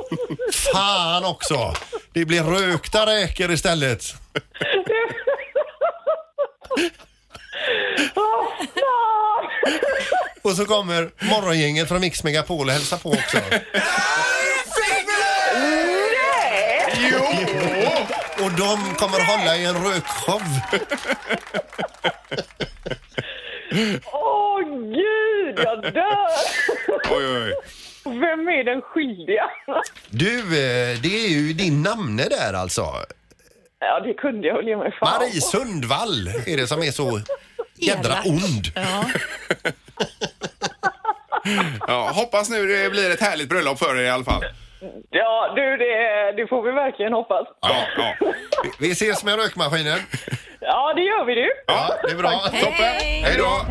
[0.74, 1.74] Fan också.
[2.14, 4.16] Det blir rökta räkor istället.
[10.42, 13.38] Och så kommer morgongänget från Mix Megapol och hälsar på också.
[16.98, 17.26] Jo!
[18.46, 20.42] Och de kommer hålla i en rökshow.
[25.92, 26.28] Dör!
[27.12, 27.54] Oj, oj.
[28.06, 29.50] Vem är den skyldiga?
[30.10, 32.82] Du, eh, det är ju din namne där alltså.
[33.80, 35.40] Ja, det kunde jag väl ge mig fan Marie på.
[35.48, 37.20] Sundvall är det som är så
[37.76, 38.64] jädra ond.
[41.88, 44.44] Ja, hoppas nu det blir ett härligt bröllop för er i alla fall.
[45.10, 47.48] Ja, du, det, det får vi verkligen hoppas.
[47.62, 48.34] Ja, ja.
[48.80, 50.00] Vi ses med rökmaskinen.
[50.66, 51.50] Ja, det gör vi du.
[51.68, 52.32] Ja, det är bra.
[52.32, 52.94] Toppen.
[53.24, 53.66] Hej då.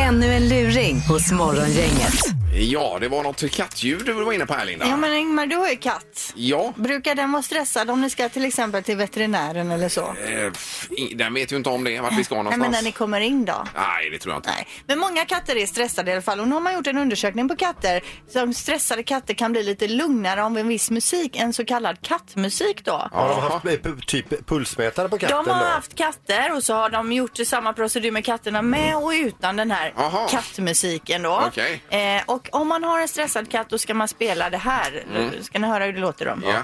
[0.00, 2.14] Ännu en luring hos Morgongänget.
[2.60, 4.86] Ja, det var något kattljud du var inne på här Linda.
[4.88, 6.32] Ja men Ingmar, du har ju katt.
[6.34, 6.72] Ja.
[6.76, 10.00] Brukar den vara stressad om ni ska till exempel till veterinären eller så?
[10.00, 12.62] Eh, pff, i- Den vet ju inte om det, vart vi ska Nej någonstans.
[12.62, 13.64] men när ni kommer in då?
[13.76, 14.50] Nej, det tror jag inte.
[14.50, 14.66] Nej.
[14.86, 17.48] Men många katter är stressade i alla fall och nu har man gjort en undersökning
[17.48, 18.00] på katter.
[18.28, 22.84] Som stressade katter kan bli lite lugnare av en viss musik, en så kallad kattmusik
[22.84, 23.08] då.
[23.12, 25.66] Har de haft eh, typ pulsmätare på katten De har då?
[25.66, 29.70] haft katter och så har de gjort samma procedur med katterna med och utan den
[29.70, 30.26] här Aha.
[30.30, 31.42] kattmusiken då.
[31.46, 31.82] Okej.
[31.88, 35.04] Eh, och om man har en stressad katt då ska man spela det här.
[35.16, 35.30] Mm.
[35.42, 36.32] Ska ni höra hur det låter då?
[36.44, 36.62] Ja.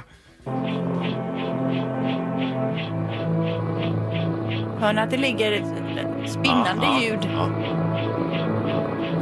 [4.80, 7.28] Hör ni att det ligger ett ett spinnande Ja, ja, ljud?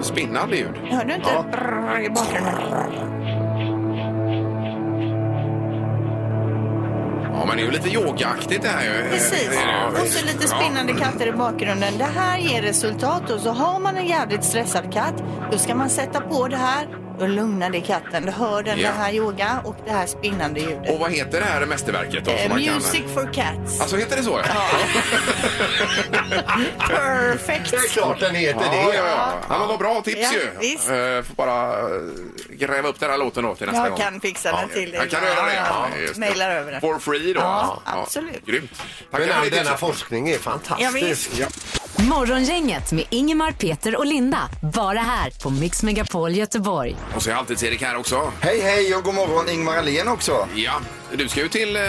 [0.05, 0.77] Spinnande ljud.
[0.91, 3.22] Hör du inte brrr i bakgrunden?
[7.43, 9.11] Ja, men det är ju lite yogaaktigt det här ju.
[9.11, 9.49] Precis.
[10.01, 11.99] Och så lite spinnande katter i bakgrunden.
[11.99, 15.91] Det här ger resultat och så har man en jävligt stressad katt, då ska man
[15.91, 16.89] sätta på det här.
[17.23, 18.27] Då lugnar det katten.
[18.27, 18.89] Du hör den Ja.
[18.89, 20.91] det här yoga och det här spinnande ljudet.
[20.91, 22.31] Och vad heter det här mästerverket då?
[22.31, 23.81] Eh, man kan- Music for cats.
[23.81, 24.41] Alltså heter det så?
[24.55, 24.63] Ja,
[26.89, 27.71] Perfect.
[27.71, 28.97] Det är klart den heter ja, det.
[28.97, 29.33] ja, ja.
[29.49, 30.51] ja men vad bra tips Ja, ju.
[30.61, 30.89] visst.
[30.89, 31.87] Eh, får bara eh,
[32.51, 34.01] gräva upp den här låten då till nästa Jag gång.
[34.01, 35.01] kan fixa den till dig.
[35.01, 35.55] Jag kan göra det.
[35.55, 36.21] Ja, Ja, just det.
[36.21, 36.81] Mailar över den.
[36.81, 37.41] For free då?
[37.41, 38.47] Ja, absolut.
[38.47, 38.71] Grymt.
[39.11, 39.81] Men Tackar för all ditt denna tips.
[39.81, 40.97] forskning är Ja, fantastisk.
[41.03, 41.39] visst.
[41.39, 41.47] Ja.
[42.11, 44.39] Morgongänget med Ingemar, Peter och Linda.
[44.61, 46.97] Bara här på Mix Megapol Göteborg.
[47.17, 48.33] Och så är alltid Erik här också.
[48.41, 50.49] Hej hej och god morgon Ingmar Ahlén också.
[50.55, 50.73] Ja,
[51.15, 51.83] du ska ju till eh,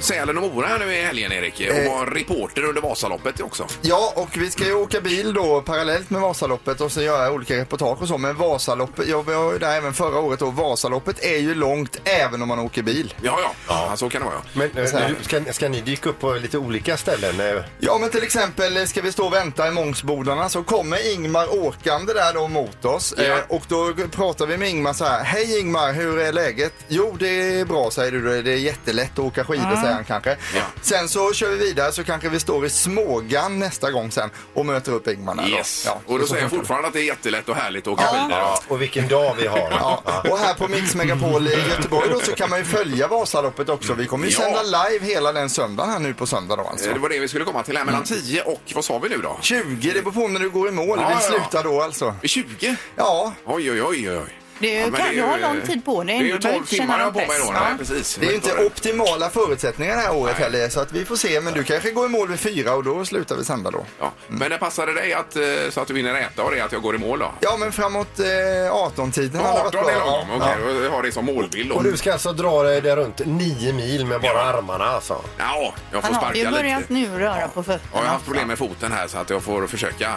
[0.00, 1.54] Sälen och Mora här nu i helgen, Erik.
[1.54, 1.92] Och Eh.
[1.98, 3.66] var reporter under Vasaloppet också.
[3.82, 7.56] Ja, och vi ska ju åka bil då parallellt med Vasaloppet och så göra olika
[7.56, 8.18] reportage och så.
[8.18, 12.42] Men Vasaloppet, jag var ju där även förra året och Vasaloppet är ju långt även
[12.42, 13.14] om man åker bil.
[13.22, 13.52] Ja, ja.
[13.90, 13.96] ja.
[13.96, 14.36] så kan det vara.
[14.52, 14.60] ja.
[14.74, 15.08] Men eh, här.
[15.08, 17.40] nu ska, ska ni dyka upp på lite olika ställen?
[17.40, 17.62] eh?
[17.78, 22.12] Ja, men till exempel ska vi stå och vänta i Mångsbodarna så kommer Ingmar åkande
[22.12, 23.14] där då mot oss.
[23.16, 23.24] Ja.
[23.24, 25.24] Eh, och då pratar vi med Ingmar så här.
[25.24, 26.72] Hej Ingmar, hur är läget?
[26.88, 27.28] Jo, det
[27.60, 28.20] är bra säger du.
[28.20, 30.36] Det är jättelätt att åka skidor säger han kanske.
[30.54, 30.62] Ja.
[30.82, 34.66] Sen så kör vi vidare så kanske vi står i Smågan nästa gång sen och
[34.66, 35.84] möter upp Ingmar där Yes.
[35.86, 35.90] då.
[35.90, 36.56] Ja, och då säger jag det.
[36.56, 38.30] fortfarande att det är jättelätt och härligt att åka skidor.
[38.30, 39.58] Ja, och vilken dag vi har.
[39.70, 43.68] Ja, och här på Mix Megapol i Göteborg då så kan man ju följa Vasaloppet
[43.68, 43.94] också.
[43.94, 44.38] Vi kommer ju Ja.
[44.40, 46.88] sända live hela den söndagen här nu på söndag då alltså.
[46.88, 47.84] Eh, Det var det vi skulle komma till här.
[47.84, 49.38] Mellan 10 och, vad sa vi nu då?
[49.42, 50.98] 20, det beror på när du går i mål.
[51.02, 51.28] Ja, vi ja, ja.
[51.38, 52.14] slutar då alltså.
[52.22, 52.76] 20?
[52.96, 54.38] Ja, Oj, oj, oj, oj.
[54.58, 56.18] Du Ja, kan det är ju ha lång tid på dig.
[56.18, 57.52] Det är ju Du behöver 12 inte känna timmar jag har på mig då.
[57.52, 57.76] Nej, Ja.
[57.78, 58.16] precis.
[58.20, 61.40] det är ju inte optimala förutsättningar det här året heller så att vi får se.
[61.40, 63.84] Men du kanske går i mål vid fyra och då slutar vi sända då.
[64.00, 64.12] Ja.
[64.28, 66.82] Men det passade dig att, eh, så att du vinner äta och det att jag
[66.82, 67.32] går i mål då?
[67.40, 68.24] Ja, men framåt eh,
[68.72, 69.90] 18-tiden hade varit 18 bra.
[69.92, 70.54] är lagom, Ja.
[70.64, 70.82] okej.
[70.84, 71.74] Jag har det som målbild då.
[71.76, 75.20] Och du ska alltså dra dig där runt nio mil med bara armarna alltså?
[75.38, 76.92] Ja, jag får Han har ju sparka börjat lite.
[76.92, 78.08] nu röra på Ja, jag har fötterna.
[78.10, 80.14] haft problem med foten här så att jag får försöka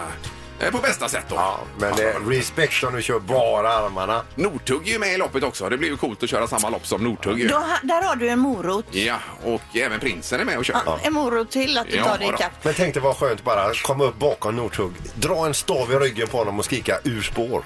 [0.64, 1.36] eh, på bästa sätt då.
[1.36, 4.22] Ja, men är respekt om du kör bara armarna.
[4.36, 5.70] Nordtugg är ju med i loppet också.
[5.70, 7.40] Det blir ju coolt att köra samma lopp som Nordtugg.
[7.40, 7.48] ju.
[7.48, 8.86] Då, ha- där har du en morot.
[8.92, 11.00] Ja, och även prinsen är med och kör.
[11.04, 12.34] En morot till att du Ja, tar dig då.
[12.34, 12.52] ikapp.
[12.64, 16.28] Men tänk dig vad skönt bara komma upp bakom Nordtugg, dra en stav i ryggen
[16.28, 17.64] på honom och skrika ur spår.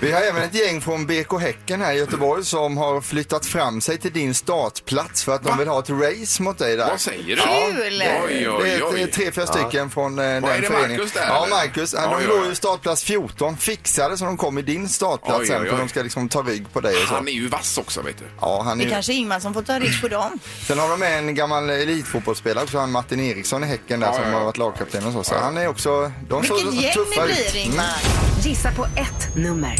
[0.00, 3.80] Vi har även ett gäng från BK Häcken här i Göteborg som har flyttat fram
[3.80, 6.88] sig till din startplats för att de vill ha ett race mot dig där.
[6.88, 7.42] Vad säger du?
[7.42, 7.98] Kul!
[7.98, 9.10] Det, Oj, det oj, är oj.
[9.10, 10.90] tre, fyra stycken från eh, den Vad är det, föreningen.
[10.90, 11.55] Marcus där, Ja, eller?
[11.56, 11.94] Marcus.
[11.98, 15.46] Ja, Oj, de låg ju startplats 14, fixade så de kom i din startplats Oj,
[15.46, 15.80] sen oj, för oj.
[15.80, 17.14] de ska liksom ta rygg på dig och så.
[17.14, 18.24] Han är ju vass också vet du.
[18.40, 20.38] Ja, han Det är är kanske Ingmar som får ta rygg på dem.
[20.66, 24.12] Sen har de med en gammal elitfotbollsspelare också, han Martin Eriksson i Häcken där Ja,
[24.14, 24.36] som ja, ja.
[24.38, 25.24] har varit lagkapten och så.
[25.24, 27.52] Så han är också, de Vilket såg gäng tuffa det ut.
[27.52, 27.96] blir Ingmar.
[28.42, 29.76] Gissa på ett nummer.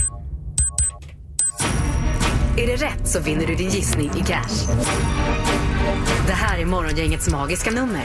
[2.58, 4.66] Är det rätt så vinner du din gissning i cash.
[6.26, 8.02] Det här är Morgongängets magiska nummer.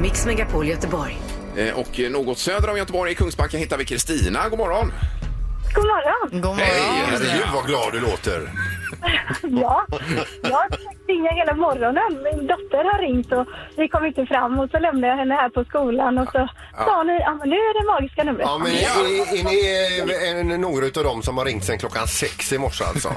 [0.00, 1.18] Mix Megapol Göteborg.
[1.56, 4.48] Eh, Och något söder om Göteborg i Kungsbacka hittar vi Kristina.
[4.48, 4.92] God morgon!
[5.74, 6.40] God morgon.
[6.40, 6.80] God Hej!
[6.80, 7.04] morgon.
[7.10, 8.50] Herregud vad glad du låter.
[9.42, 9.86] Ja,
[10.42, 12.22] jag har försökt ringa hela morgonen.
[12.24, 15.48] Min dotter har ringt och vi kom inte fram och så lämnade jag henne här
[15.48, 18.46] på skolan och så sa ni, ja men nu är det magiska numret.
[18.46, 22.06] Ja, men är, är ni eh, en- några av dem som har ringt sen klockan
[22.08, 23.12] sex i morse alltså?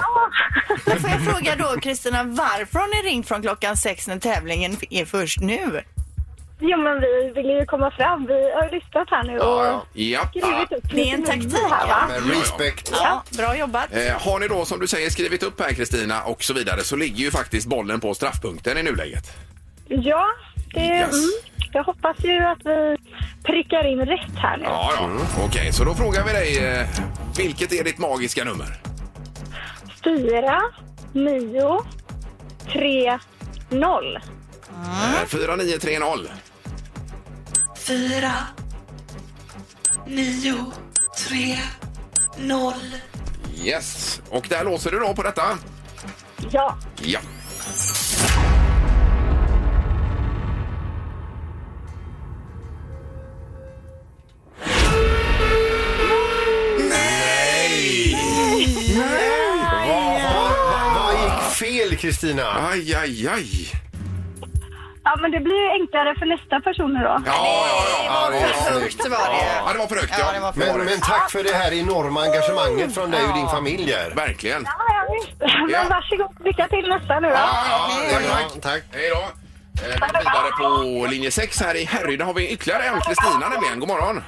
[0.85, 4.77] Men får jag fråga då Kristina, varför har ni ringt från klockan sex när tävlingen
[4.89, 5.81] är först nu?
[6.65, 8.25] Jo men vi vill ju komma fram.
[8.25, 10.27] Vi har lyssnat här nu och Ja.
[10.29, 12.05] skrivit upp Det är en lite taktik, nummer här va?
[12.09, 12.91] Men respekt.
[13.03, 13.87] Ja, bra jobbat.
[13.91, 16.95] Eh, har ni då som du säger skrivit upp här Kristina och så vidare så
[16.95, 19.31] ligger ju faktiskt bollen på straffpunkten i nuläget.
[19.87, 20.25] Ja,
[20.73, 21.13] det, Yes.
[21.13, 21.29] mm,
[21.73, 22.97] jag hoppas ju att vi
[23.43, 24.63] prickar in rätt här nu.
[24.63, 25.09] Ja, ja.
[25.45, 26.57] Okej, så då frågar vi dig.
[26.65, 26.87] Eh,
[27.37, 28.77] vilket är ditt magiska nummer?
[30.03, 30.61] Fyra,
[31.13, 31.79] nio,
[32.73, 33.19] tre,
[33.69, 34.15] noll.
[34.85, 36.27] Eh, 4930.
[37.83, 38.33] Fyra,
[40.07, 40.71] nio,
[41.17, 41.57] tre,
[42.37, 42.95] noll.
[43.63, 44.21] Yes.
[44.29, 45.57] Och där låser du då på detta?
[46.51, 46.77] Ja.
[47.01, 47.19] Ja.
[62.03, 62.43] Kristina?
[62.43, 63.82] Aj, aj, aj.
[65.03, 67.05] Ja, men det blir ju enklare för nästa person nu då.
[67.05, 68.29] Ja, ja, ja.
[68.31, 69.45] Det var för högt var det.
[69.65, 70.25] Ja, det var för högt, ja.
[70.27, 73.33] Ja, det var för Men, men tack för det här enorma engagemanget från dig och
[73.33, 74.09] din familj här.
[74.15, 74.63] Verkligen.
[74.65, 75.39] Ja, ja, visst.
[75.39, 75.83] Men Ja.
[75.89, 77.33] varsågod, lycka till nästa nu då.
[77.33, 78.61] Ja, ja, ja, Ja, tack.
[78.61, 78.83] tack.
[78.93, 79.21] Hej då.
[79.83, 80.51] Eh, Vi går vidare
[81.01, 83.79] på linje 6 här i Härryda har vi ytterligare en Kristina nämligen.
[83.79, 84.23] God morgon.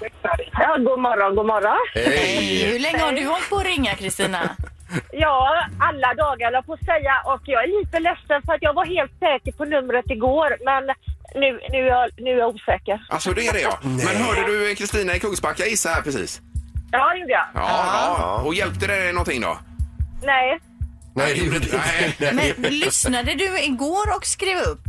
[0.51, 1.77] Ja, god morgon, god morgon.
[1.93, 2.63] Hej.
[2.71, 4.39] Hur länge har du hållit på att ringa Kristina?
[5.11, 8.73] Ja, alla dagar la på att säga och jag är lite ledsen för att jag
[8.73, 10.83] var helt säker på numret igår men
[11.35, 13.05] nu, nu, är, jag, nu är jag osäker.
[13.09, 13.79] Alltså det är det ja.
[13.81, 16.41] Men hörde du eh, Kristina i Kungsbacka gissa här precis?
[16.91, 17.47] Ja, det gjorde jag.
[17.53, 18.41] Ja, ja.
[18.45, 19.57] Och hjälpte det dig någonting då?
[20.23, 20.59] Nej.
[21.15, 21.65] Nej, det gjorde du
[22.05, 22.31] inte.
[22.33, 24.81] Men lyssnade du igår och skrev upp?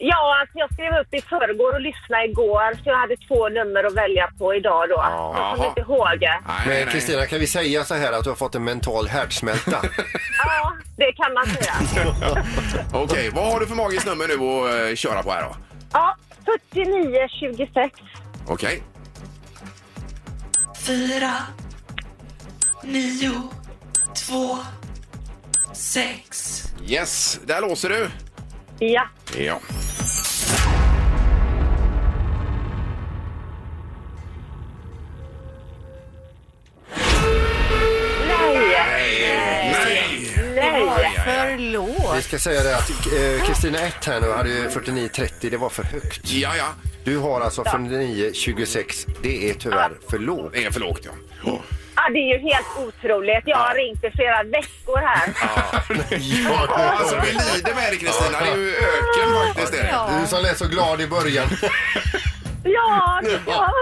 [0.00, 3.84] Ja, alltså jag skrev upp i förrgår och lyssnade igår så jag hade två nummer
[3.84, 4.94] att välja på idag då.
[4.94, 5.54] Jag Jaha.
[5.56, 6.18] kommer inte ihåg.
[6.20, 6.86] Nej, Men nej.
[6.86, 9.76] Kristina, kan vi säga så här att du har fått en mental härdsmälta?
[10.46, 11.74] Ja, det kan man säga.
[12.92, 15.56] Okej, vad har du för magiskt nummer nu att eh, köra på här då?
[15.92, 16.16] Ja,
[16.74, 18.00] 4926.
[18.48, 18.82] Okej.
[20.86, 21.32] Fyra,
[22.82, 23.32] nio,
[24.28, 24.58] två,
[25.74, 26.62] sex.
[26.88, 28.10] Yes, där låser du.
[28.86, 29.02] Ja.
[29.38, 29.58] Ja.
[42.28, 45.50] Ska säga det att eh, Kristina 1 här nu hade ju 49,30.
[45.50, 46.20] Det var för högt.
[46.24, 46.66] Ja, ja.
[47.04, 49.08] Du har alltså 49,26.
[49.22, 50.52] Det är tyvärr för lågt.
[50.52, 51.10] Det är för lågt, ja.
[51.96, 53.42] Ja, det är ju helt otroligt.
[53.44, 55.34] Jag har ringt i flera veckor här.
[56.44, 58.40] Ja, alltså vi lider med dig Kristina.
[58.40, 59.72] Det är ju öken faktiskt.
[59.72, 59.78] Det.
[59.78, 60.20] är det.
[60.20, 61.48] Du som lät så glad i början.
[62.64, 63.72] Ja, ja.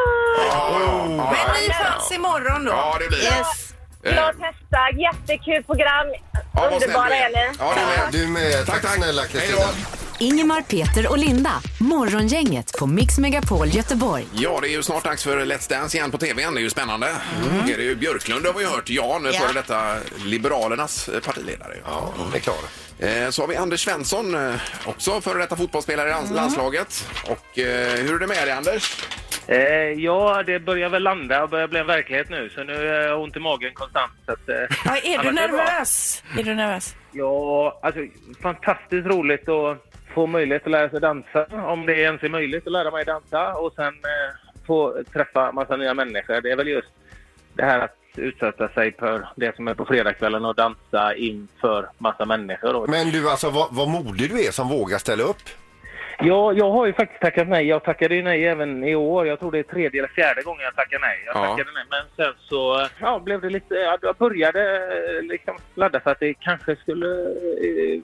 [1.17, 2.71] Men ny chans imorgon då.
[2.71, 3.25] Ja, det blir det.
[3.25, 3.66] Yes.
[4.13, 6.07] Glad hästar, jättekul program.
[6.33, 7.57] Ja, vad snäll Underbara du är ni.
[7.59, 7.75] Ja,
[8.13, 8.27] du med.
[8.27, 8.67] Du med.
[8.67, 9.61] Tack, snälla Kristina.
[10.19, 11.53] Ingemar, Peter och Linda.
[11.81, 14.27] Morgongänget på Mix Megapol Göteborg.
[14.33, 16.55] Ja, det är ju snart dags för Let's Dance igen på tvn.
[16.55, 17.09] Det är ju spännande.
[17.67, 18.91] Det är ju Björklund har vi hört.
[18.91, 19.41] Jan, Ja.
[19.41, 21.77] före detta Liberalernas eh, partiledare.
[21.85, 22.65] Ja, det är klart.
[22.99, 27.09] Eh, Så har vi Anders Svensson, eh, också före detta fotbollsspelare i lands- landslaget.
[27.25, 28.95] Och eh, hur är det med dig Anders?
[29.49, 29.59] Eh,
[30.05, 32.51] ja, det börjar väl landa och börjar bli en verklighet nu.
[32.55, 34.13] Så nu har jag ont i magen konstant.
[34.27, 34.55] Så att, eh,
[34.85, 36.23] Ja, är du nervös?
[36.39, 36.97] Är du nervös?
[37.13, 38.01] Ja, alltså
[38.43, 39.79] fantastiskt roligt att
[40.15, 41.47] få möjlighet att lära sig dansa.
[41.53, 43.55] Om det ens är möjligt att lära mig dansa.
[43.55, 44.35] Och sen eh,
[44.67, 46.41] få träffa massa nya människor.
[46.41, 46.89] Det är väl just
[47.55, 52.25] det här att utsätta sig för det som är på fredagskvällen och dansa inför massa
[52.25, 52.87] människor.
[52.87, 55.43] Men du, alltså vad, vad modig du är som vågar ställa upp.
[56.19, 57.67] Ja, jag har ju faktiskt tackat nej.
[57.67, 59.27] Jag tackade ju nej även i år.
[59.27, 61.23] Jag tror det är tredje eller fjärde gången jag tackar nej.
[61.27, 61.41] Jag Ja.
[61.47, 61.85] tackade nej.
[61.91, 63.75] Men sen så ja, blev det lite...
[63.75, 68.01] Ja, jag började eh, liksom ladda för att det kanske skulle eh,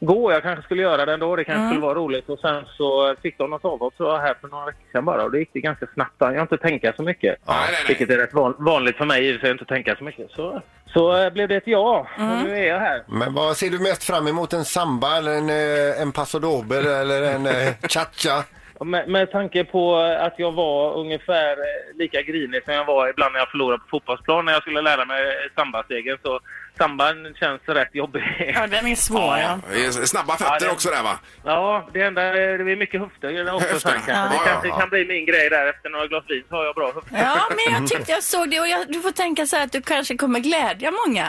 [0.00, 0.32] gå.
[0.32, 1.36] Jag kanske skulle göra det ändå.
[1.36, 2.28] Det kanske skulle vara roligt.
[2.28, 5.24] Och sen så fick de något avhopp så här för några veckor sedan bara.
[5.24, 6.14] Och det gick det ganska snabbt.
[6.18, 7.38] Jag har inte tänka så mycket.
[7.46, 7.84] Nej, nej, nej.
[7.88, 10.30] Vilket är rätt van, vanligt för mig i och för sig, inte tänka så mycket.
[10.30, 12.06] Så, så eh, blev det ett ja.
[12.16, 13.02] Och nu är jag här.
[13.06, 14.52] Men vad ser du mest fram emot?
[14.52, 18.44] En samba eller en, eh, en paso doble eller en eh, cha-cha?
[18.84, 21.56] Med, med tanke på att jag var ungefär
[21.98, 25.04] lika grinig som jag var ibland när jag förlorade på fotbollsplan när jag skulle lära
[25.04, 25.22] mig
[25.56, 26.40] sambastegen så
[26.80, 28.52] samban känns rätt jobbig.
[28.54, 29.36] Ja, den är svår.
[29.38, 29.58] Ja.
[29.72, 31.18] Det är Snabba fötter Ja, det- också där va?
[31.44, 33.78] Ja, det enda är det är mycket höfter också Höfter.
[33.90, 34.12] sen kanske.
[34.12, 34.78] Ja, Det ja, kanske ja.
[34.78, 37.18] kan bli min grej där efter några glas vin så har jag bra höfter.
[37.18, 39.72] Ja, men jag tyckte jag såg det och jag, du får tänka så här att
[39.72, 41.28] du kanske kommer glädja många.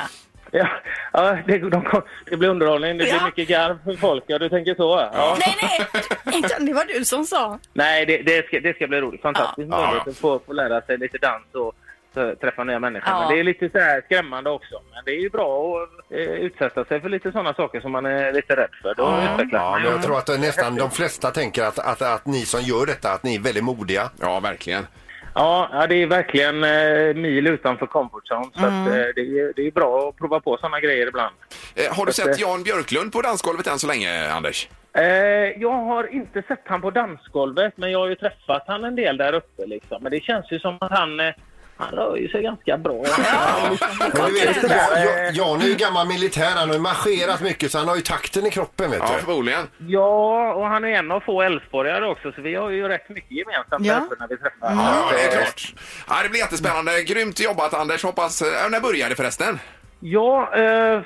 [0.53, 0.67] Ja,
[1.13, 3.25] ja det, de, kom- det blir underhållning, det blir Ja.
[3.25, 4.23] mycket garv för folk.
[4.27, 5.09] Ja, du tänker så?
[5.13, 5.37] Ja.
[5.39, 5.87] Nej, nej,
[6.37, 7.59] inte, det var du som sa.
[7.73, 9.21] Nej, det, det, ska, det ska bli roligt.
[9.21, 9.81] Fantastiskt Ja.
[9.81, 11.75] möjlighet att få, få lära sig lite dans och
[12.13, 13.09] träffa nya människor.
[13.13, 13.19] Ja.
[13.19, 14.81] Men det är lite så här skrämmande också.
[14.93, 18.05] Men det är ju bra att eh, utsätta sig för lite sådana saker som man
[18.05, 18.95] är lite rädd för.
[18.95, 22.01] Då utvecklas Ja, man men jag tror att eh, nästan de flesta tänker att, att,
[22.01, 24.09] att ni som gör detta, att ni är väldigt modiga.
[24.19, 24.87] Ja, verkligen.
[25.35, 28.49] Ja, ja, det är verkligen eh, mil utanför comfort zone.
[28.53, 31.35] Så att, eh, det, är, det är bra att prova på sådana grejer ibland.
[31.75, 34.69] Eh, Har du att, sett eh, Jan Björklund på dansgolvet än så länge, Anders?
[34.93, 35.03] Eh,
[35.61, 39.17] jag har inte sett han på dansgolvet, men jag har ju träffat han en del
[39.17, 39.65] där uppe.
[39.65, 40.03] Liksom.
[40.03, 41.33] Men det känns ju som att han, eh,
[41.81, 43.03] han rör ju sig ganska bra.
[44.13, 47.77] Men du vet, Jan, Jan- är ju gammal militär, han har ju marscherat mycket så
[47.77, 49.21] han har ju takten i kroppen vet Ja, du.
[49.25, 49.67] förmodligen.
[49.87, 53.31] Ja, och han är en av få älvsborgare också, så vi har ju rätt mycket
[53.31, 54.07] gemensamt Ja.
[54.19, 54.53] när vi träffas.
[54.61, 55.73] Ja, det är klart.
[56.09, 57.03] Ja, det blir jättespännande.
[57.03, 58.03] Grymt jobbat, Anders.
[58.03, 58.41] Hoppas...
[58.41, 59.59] eh, När börjar det förresten?
[59.99, 61.01] Ja, eh,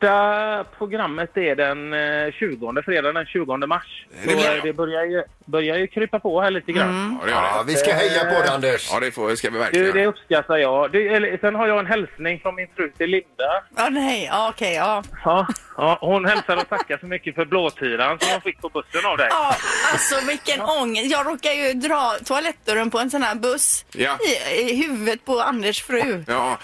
[0.00, 1.92] första programmet är den
[2.26, 4.06] eh, 20, fredag den 20 mars.
[4.24, 4.60] Det Så blir eh, bra.
[4.64, 7.18] det börjar ju, börjar ju krypa på här lite grann.
[7.20, 7.72] Ja, det gör Ja, det.
[7.72, 8.88] vi ska heja på dig Anders.
[8.92, 9.92] Ja, det får, ska vi Du, verkligen.
[9.96, 10.92] det uppskattar jag.
[10.92, 13.62] Du, eller, sen har jag en hälsning från min fru till Linda.
[13.76, 15.02] Ja, nej, ja, okej, ja.
[15.24, 19.06] Ja, ja, hon hälsar och tackar så mycket för blåtiran som hon fick på bussen
[19.10, 19.28] av dig.
[19.30, 19.56] Ja,
[19.92, 21.10] alltså vilken ångest.
[21.10, 24.18] Jag råkar ju dra toalettdörren på en sån här buss Ja.
[24.50, 26.24] i, i huvudet på Anders fru.
[26.28, 26.58] Ja.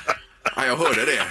[0.56, 1.22] ja, jag hörde det.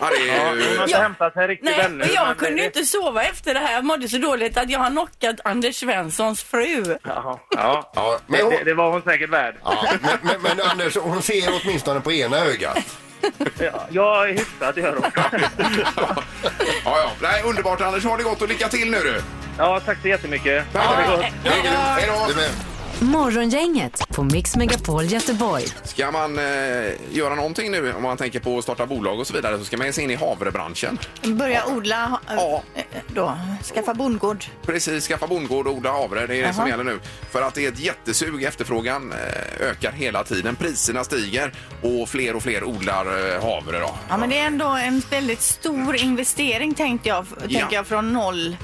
[0.00, 0.82] Ja, det är hon har ju...
[0.82, 2.04] inte hämtat här riktigt Nej, ännu.
[2.04, 3.72] och jag men kunde ju inte sova efter det här.
[3.72, 6.96] Jag mådde så dåligt att jag har knockat Anders Svenssons fru.
[7.02, 7.90] Jaha, ja.
[7.94, 9.54] Ja, men Det, hon, det, det var hon säkert värd.
[9.64, 12.78] ja, men, men, men Anders, hon ser åtminstone på ena ögat.
[13.58, 15.10] Ja, jag är hyfsad, gör hon.
[15.96, 16.20] Ja,
[16.84, 17.10] ja.
[17.22, 18.04] Nej, underbart, Anders.
[18.04, 19.22] Ha det gott och lycka till nu du.
[19.58, 20.64] Ja, tack så jättemycket.
[20.72, 20.96] Tack.
[20.98, 21.24] Det gott.
[21.44, 22.42] Ja, Hej då.
[23.00, 25.64] Morgongänget på Mix Megapol Göteborg.
[25.84, 26.44] Ska man eh,
[27.10, 29.76] göra någonting nu om man tänker på att starta bolag och så vidare så ska
[29.76, 30.98] man ge sig in i havrebranschen.
[31.22, 32.62] Börja odla, Ja.
[32.74, 32.82] äh,
[33.14, 33.38] då,
[33.74, 34.44] skaffa bondgård.
[34.66, 36.26] Precis, skaffa bondgård och odla havre.
[36.26, 37.00] Det är det som gäller nu.
[37.30, 38.42] För att det är ett jättesug.
[38.44, 40.56] Efterfrågan eh, ökar hela tiden.
[40.56, 41.52] Priserna stiger
[41.82, 43.78] och fler och fler odlar eh, havre.
[43.80, 43.94] Då.
[44.08, 47.58] Ja, men det är ändå en väldigt stor investering tänkte jag, Ja.
[47.60, 48.56] tänker jag från noll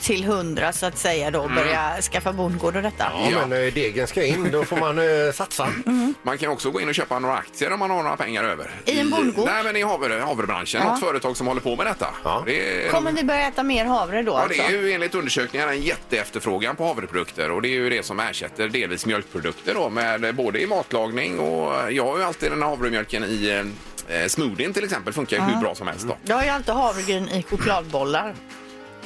[0.00, 3.12] till hundra så att säga då börja skaffa bondgård och detta.
[3.30, 5.68] Ja, men eh, degen ska in, då får man eh, satsa.
[6.22, 8.70] Man kan också gå in och köpa några aktier om man har några pengar över.
[8.84, 9.46] I en bondgård?
[9.46, 10.80] Nej, men i havre, havrebranschen.
[10.84, 10.90] Ja.
[10.90, 12.06] Något företag som håller på med detta.
[12.46, 14.62] Det är, Kommer vi börja äta mer havre då Ja, alltså?
[14.68, 18.20] det är ju enligt undersökningar en jätteefterfrågan på havreprodukter och det är ju det som
[18.20, 22.68] ersätter delvis mjölkprodukter då med både i matlagning och jag har ju alltid den här
[22.68, 23.64] havremjölken i
[24.08, 25.60] eh, smoothien till exempel funkar ju hur Ja.
[25.60, 26.16] bra som helst då.
[26.24, 28.34] Jag har ju alltid havregryn i chokladbollar.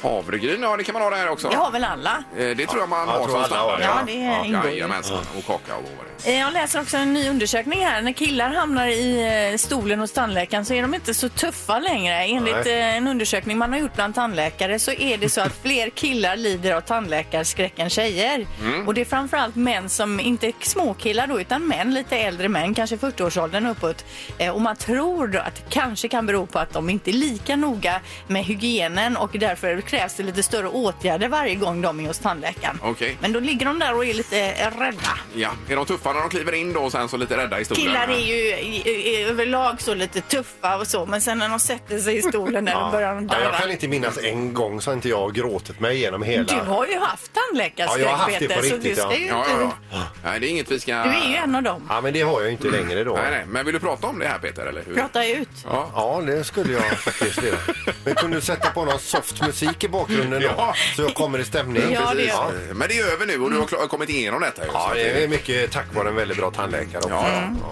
[0.09, 1.49] Havregryn, ja det kan man ha där också.
[1.49, 2.23] Det har väl alla?
[2.37, 4.05] Eh, Det tror jag man jag har tror som alla har standard.
[4.07, 4.13] det.
[4.13, 4.69] Ja, det ingår ju.
[4.71, 6.14] Jajamensan, och kaka och vad det är.
[6.23, 8.01] Eh, Jag läser också en ny undersökning här.
[8.01, 12.15] När killar hamnar i eh, stolen hos tandläkaren så är de inte så tuffa längre.
[12.15, 12.79] Enligt Nej.
[12.79, 16.35] eh, en undersökning man har gjort bland tandläkare så är det så att fler killar
[16.35, 18.47] lider av tandläkarskräck än tjejer.
[18.61, 18.87] Mm.
[18.87, 22.95] Och det är framförallt män som, inte småkillar då, utan män, lite äldre män, kanske
[22.95, 24.05] 40-årsåldern uppåt.
[24.53, 27.55] Och man tror då att det kanske kan bero på att de inte är lika
[27.55, 32.19] noga med hygienen och därför krävs det lite större åtgärder varje gång de är hos
[32.19, 32.79] tandläkaren.
[32.83, 33.17] Okej.
[33.21, 35.19] Men då ligger de där och är lite rädda.
[35.35, 37.65] Ja, är de tuffa när de kliver in då och sen så lite rädda i
[37.65, 37.83] stolen?
[37.85, 41.59] Killar är ju i- i- överlag så lite tuffa och så, men sen när de
[41.59, 42.89] sätter sig i stolen där Ja.
[42.91, 43.59] börjar de Ja, jag darra.
[43.59, 46.43] kan inte minnas en gång så har inte jag gråtit mig igenom hela...
[46.43, 49.01] Du har ju haft tandläkarskräck, Ja, jag har haft det på Peter, så riktigt, du
[49.01, 49.17] ska ja.
[49.17, 49.51] ju Ja, inte...
[49.61, 50.01] ja, ja.
[50.23, 50.91] Nej, det är inget vi ska...
[51.03, 51.87] Du är ju en av dem.
[51.89, 53.13] Ja, men det har jag ju inte längre då.
[53.13, 53.43] Nej, nej.
[53.47, 54.65] Men vill du prata om det här Peter?
[54.65, 54.95] Eller hur?
[54.95, 55.49] Prata ut.
[55.65, 55.91] Ja.
[55.95, 57.59] Ja, det skulle jag faktiskt vilja.
[58.03, 60.47] Men kunde du sätta på någon soft musik i bakgrunden då?
[60.57, 60.73] Ja.
[60.95, 61.83] Så jag kommer i stämning?
[61.91, 62.51] Ja, det gör ja.
[62.73, 65.03] Men det är över nu och du har klar- kommit igenom detta ju.
[65.03, 67.09] Det är mycket tack vare en väldigt bra tandläkare också.
[67.09, 67.27] Ja,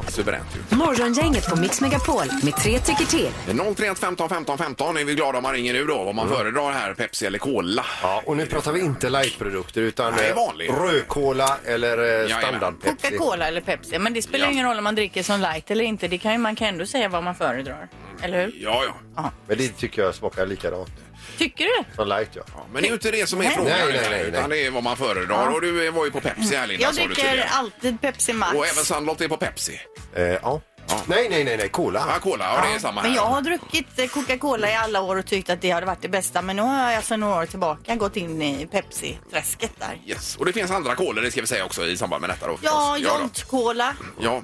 [0.05, 0.11] ja.
[0.11, 0.75] Suveränt ju.
[0.77, 3.29] Morgongänget på Mix Megapol med tre tycker till.
[3.75, 6.03] 031 15 15 15 är vi glada om man ringer nu då.
[6.03, 7.85] Vad man föredrar här, Pepsi eller Cola.
[8.01, 10.69] Ja, och nu pratar vi inte lightprodukter utan Nej, eh, vanlig.
[10.69, 12.41] rödkola eller eh, Jajamän.
[12.41, 13.07] standard Pepsi.
[13.17, 13.99] Coca-Cola eller Pepsi.
[13.99, 14.51] Men det spelar Ja.
[14.51, 16.07] ingen roll om man dricker som light eller inte.
[16.07, 17.87] Det kan ju, man kan ändå säga vad man föredrar.
[18.21, 18.53] Eller hur?
[18.63, 18.83] Ja,
[19.15, 19.31] ja.
[19.47, 20.89] Men det tycker jag smakar likadant
[21.37, 21.95] Tycker du?
[21.95, 22.41] som light ja.
[22.55, 22.65] ja.
[22.73, 23.53] Men det är ju inte det som är Nej.
[23.55, 23.71] frågan.
[23.79, 25.47] Nej, nej, nej, Utan det är vad man föredrar.
[25.53, 27.49] Och du var ju på Pepsi här Linda, Jag sa du dricker tidigare.
[27.49, 28.55] alltid Pepsi Max.
[28.55, 29.79] Och även Sandlott är på Pepsi.
[30.15, 30.61] Eh, ja.
[31.05, 32.05] Nej, nej, nej, nej, cola.
[32.13, 33.07] Ja, Cola, ja, det är samma här.
[33.07, 36.01] Men jag har druckit eh, Coca-Cola i alla år och tyckt att det hade varit
[36.01, 36.41] det bästa.
[36.41, 39.99] Men nu har jag sedan några år tillbaka gått in i Pepsi-träsket där.
[40.05, 40.35] Yes.
[40.35, 42.57] Och det finns andra kolor, det ska vi säga också i samband med detta då.
[42.61, 43.03] Ja, då.
[43.05, 43.95] Jolt-Cola.
[44.19, 44.41] Ja,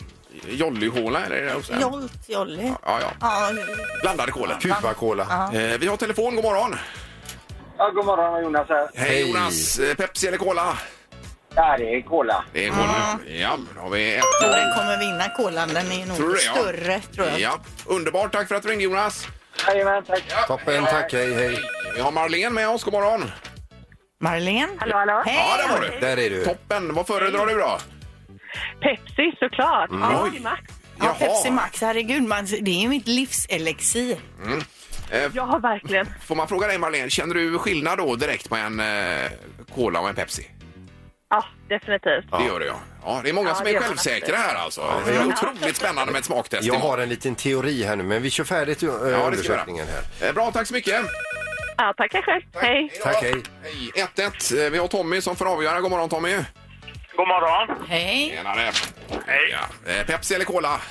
[0.47, 1.73] Jolly-Cola eller är det också?
[1.73, 2.71] Jolt, Jolly.
[2.85, 3.11] Ja, ja.
[3.21, 3.49] Ja,
[4.01, 4.55] Blandade kolor.
[4.61, 5.23] Cuba-cola.
[5.53, 6.75] Eh, vi har telefon, god morgon.
[7.77, 8.89] Ja, god morgon, Jonas här.
[8.95, 10.77] Hej Jonas, Eh, Pepsi eller Cola?
[11.55, 12.43] Ja, det är Cola.
[12.53, 13.19] Det är Cola.
[13.27, 14.23] Ja, då har vi ett.
[14.41, 15.69] tror den kommer vinna kolan.
[15.69, 16.53] Den är nog Tror du det, ja?
[16.55, 17.39] större tror jag.
[17.39, 18.31] Ja, underbart.
[18.31, 19.27] Tack för att du ringde Jonas.
[19.67, 20.23] Jajamän, tack.
[20.29, 20.41] Ja.
[20.47, 21.57] Toppen, tack, hej, hej.
[21.95, 23.31] Vi har Marlene med oss, god morgon.
[24.21, 24.67] Marlene?
[24.79, 25.23] Hallå, hallå?
[25.25, 25.35] Hej!
[25.35, 25.99] Ja, där var du.
[25.99, 26.45] Där är du.
[26.45, 26.93] Toppen.
[26.93, 27.77] Vad föredrar du då?
[28.81, 29.89] Pepsi såklart.
[30.23, 30.39] Oj.
[30.39, 30.61] Max.
[30.99, 32.23] Ja, Pepsi Max, herregud.
[32.23, 34.17] Man, det är ju mitt livselixir.
[35.11, 36.07] Eh, Ja, verkligen.
[36.25, 39.31] får man fråga dig Marlene, känner du skillnad då direkt på en eh,
[39.75, 40.47] Cola och en Pepsi?
[41.29, 42.31] Ja, definitivt.
[42.31, 42.79] Det gör du ja.
[43.05, 44.81] ja det är många Ja, som det är gör man självsäkra här alltså.
[45.05, 46.63] det är otroligt spännande med ett smaktest.
[46.63, 49.17] Jag har en liten teori här nu, men vi kör färdigt uh, Ja, det ska
[49.19, 49.93] vi undersökningen här.
[50.19, 50.29] göra.
[50.29, 50.95] Eh, Bra, tack så mycket.
[51.77, 52.41] Ja, tackar själv.
[52.55, 52.91] Hej.
[53.03, 53.35] Tack, hej.
[53.63, 54.05] Hej.
[54.15, 54.65] 1-1.
[54.65, 55.81] Eh, Vi har Tommy som får avgöra.
[55.81, 56.35] God morgon Tommy.
[57.19, 57.87] God morgon.
[57.89, 58.33] Hej!
[58.35, 58.71] Tjenare.
[59.27, 59.55] Hej.
[59.85, 59.91] Ja.
[59.91, 60.81] Eh, Pepsi eller Cola?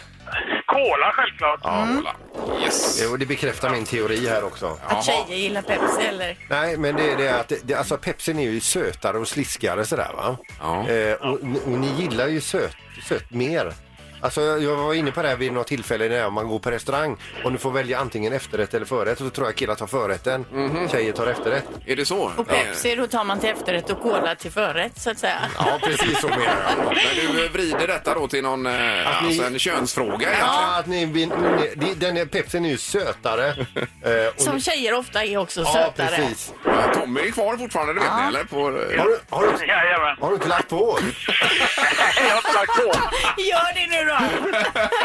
[0.67, 1.61] Cola, självklart.
[1.63, 2.15] Ja, Cola.
[2.63, 3.07] Yes.
[3.11, 4.79] Och det bekräftar min teori här också.
[4.87, 6.37] Att tjejer gillar Pepsi eller?
[6.51, 9.85] Nej, men det, det är att det, det, alltså Pepsin är ju sötare och sliskigare
[9.85, 10.37] sådär va?
[10.61, 10.89] Ja.
[10.89, 12.77] Eh, och, och ni gillar ju söt,
[13.09, 13.73] sött mer.
[14.21, 17.17] Alltså jag var inne på det här vid något tillfälle när man går på restaurang
[17.45, 19.21] och du får välja antingen efterrätt eller förrätt.
[19.21, 20.45] Och så tror jag killar tar förrätten,
[20.93, 21.65] tjejer tar efterrätt.
[21.87, 22.33] Är det så?
[22.37, 25.39] Och Pepsi, då tar man till efterrätt och cola till förrätt så att säga.
[25.59, 26.85] Ja, precis så menar jag.
[26.87, 30.39] Men du eh, vrider detta då till någon, eh, Att ni- alltså en könsfråga egentligen?
[30.47, 31.27] Ja, att ni, ni,
[31.77, 33.49] ni, den är, Pepsin är ju sötare.
[33.49, 36.17] eh, och Som tjejer ofta är också ja, sötare.
[36.17, 36.53] precis.
[36.65, 38.45] Ja, Tommy är kvar fortfarande, det vet ni eller?
[38.45, 40.17] På, eh, Har du, har, du, Jajamän.
[40.21, 40.99] har du inte lagt på?
[42.29, 42.99] Jag har lagt på.
[43.43, 44.17] Gör det nu då!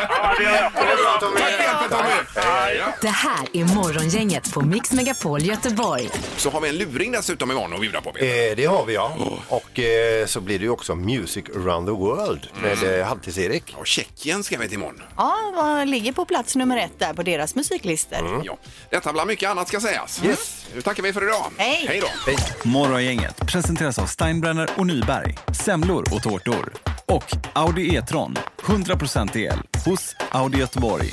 [0.10, 0.70] Ja, det gör jag.
[0.70, 1.38] Ha det bra, Tommy.
[1.38, 2.44] Tack för hjälpen Tommy!
[2.80, 2.86] Ja.
[3.02, 6.10] Det här är Morgongänget på Mix Megapol Göteborg.
[6.38, 8.12] Så har vi en luring dessutom imorgon att bjuda på.
[8.12, 8.50] Peter.
[8.50, 9.18] Eh, det har vi ja.
[9.48, 13.76] Och eh, så blir det ju också Music around the world med eh, Halvtids-Erik.
[13.78, 15.04] Ja, Tjeckien ska vi till imorgon.
[15.18, 18.42] Ja, vad ligger på plats nummer ett där på deras musiklistor.
[18.46, 18.58] Ja.
[18.90, 20.22] Detta bland mycket annat ska sägas.
[20.26, 20.66] Yes.
[20.76, 21.46] Nu tackar vi för idag.
[21.58, 21.86] Hej.
[21.88, 22.70] Hej då!
[22.70, 26.63] Morgongänget presenteras av Steinbrenner och Nyberg, semlor och tårtor.
[27.06, 31.10] Och Audi E-tron, 100% el, hos Audi Göteborg.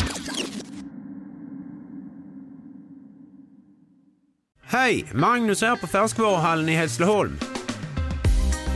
[4.72, 5.04] Hej!
[5.14, 7.38] Magnus här på Färskvaruhallen i Hässleholm.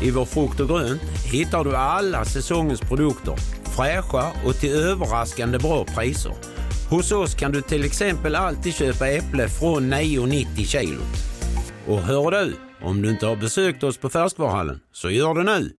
[0.02, 1.02] I vår frukt och grönt
[1.32, 3.34] hittar du alla säsongens produkter.
[3.76, 6.32] Fräscha och till överraskande bra priser.
[6.90, 11.24] Hos oss kan du till exempel alltid köpa äpple från 9,90 kilot.
[11.86, 15.72] Och hör du, om du inte har besökt oss på Färskvaruhallen så gör det nu.